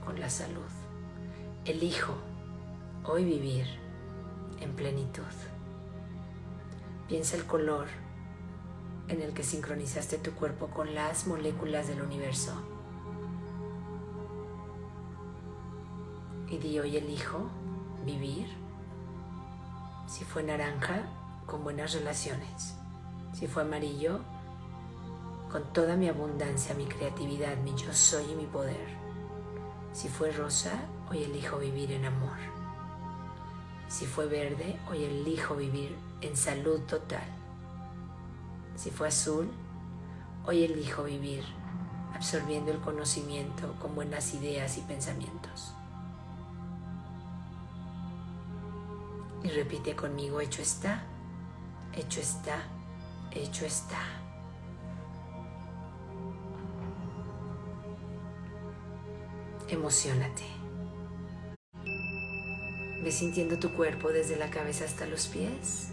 con 0.04 0.20
la 0.20 0.30
salud. 0.30 0.70
Elijo 1.64 2.14
hoy 3.04 3.24
vivir 3.24 3.85
en 4.60 4.74
plenitud. 4.74 5.22
Piensa 7.08 7.36
el 7.36 7.44
color 7.44 7.86
en 9.08 9.22
el 9.22 9.32
que 9.32 9.44
sincronizaste 9.44 10.18
tu 10.18 10.32
cuerpo 10.32 10.68
con 10.68 10.94
las 10.94 11.26
moléculas 11.26 11.88
del 11.88 12.02
universo. 12.02 12.52
Y 16.48 16.58
di 16.58 16.78
hoy 16.78 16.96
elijo 16.96 17.48
vivir. 18.04 18.46
Si 20.06 20.24
fue 20.24 20.42
naranja, 20.42 21.02
con 21.46 21.62
buenas 21.62 21.94
relaciones. 21.94 22.76
Si 23.32 23.46
fue 23.46 23.62
amarillo, 23.62 24.20
con 25.50 25.72
toda 25.72 25.96
mi 25.96 26.08
abundancia, 26.08 26.74
mi 26.74 26.86
creatividad, 26.86 27.56
mi 27.58 27.74
yo 27.74 27.92
soy 27.92 28.32
y 28.32 28.34
mi 28.34 28.46
poder. 28.46 28.96
Si 29.92 30.08
fue 30.08 30.30
rosa, 30.32 30.72
hoy 31.10 31.24
elijo 31.24 31.58
vivir 31.58 31.92
en 31.92 32.04
amor. 32.04 32.55
Si 33.96 34.04
fue 34.04 34.26
verde, 34.26 34.78
hoy 34.90 35.04
elijo 35.04 35.56
vivir 35.56 35.96
en 36.20 36.36
salud 36.36 36.80
total. 36.80 37.24
Si 38.76 38.90
fue 38.90 39.08
azul, 39.08 39.50
hoy 40.44 40.64
elijo 40.64 41.04
vivir 41.04 41.42
absorbiendo 42.14 42.72
el 42.72 42.78
conocimiento 42.80 43.74
con 43.80 43.94
buenas 43.94 44.34
ideas 44.34 44.76
y 44.76 44.82
pensamientos. 44.82 45.72
Y 49.42 49.48
repite 49.48 49.96
conmigo, 49.96 50.42
hecho 50.42 50.60
está, 50.60 51.02
hecho 51.94 52.20
está, 52.20 52.64
hecho 53.30 53.64
está. 53.64 54.02
Emocionate. 59.70 60.65
Sintiendo 63.10 63.58
tu 63.58 63.70
cuerpo 63.70 64.10
desde 64.10 64.36
la 64.36 64.50
cabeza 64.50 64.84
hasta 64.84 65.06
los 65.06 65.28
pies. 65.28 65.88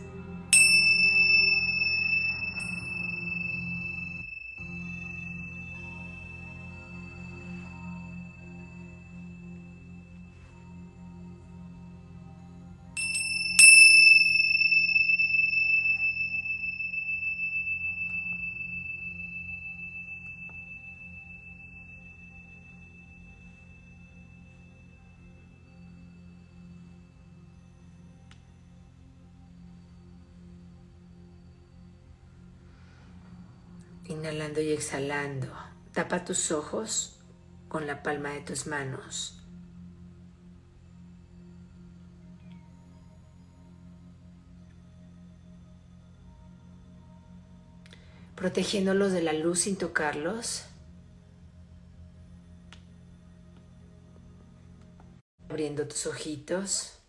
Inhalando 34.06 34.60
y 34.62 34.72
exhalando. 34.72 35.48
Tapa 35.94 36.26
tus 36.26 36.52
ojos 36.52 37.20
con 37.70 37.88
la 37.88 38.04
palma 38.04 38.30
de 38.30 38.42
tus 38.42 38.68
manos. 38.68 39.40
Protegiéndolos 48.36 49.12
de 49.14 49.22
la 49.22 49.32
luz 49.32 49.60
sin 49.60 49.78
tocarlos. 49.78 50.66
Abriendo 55.48 55.88
tus 55.88 56.08
ojitos. 56.08 57.03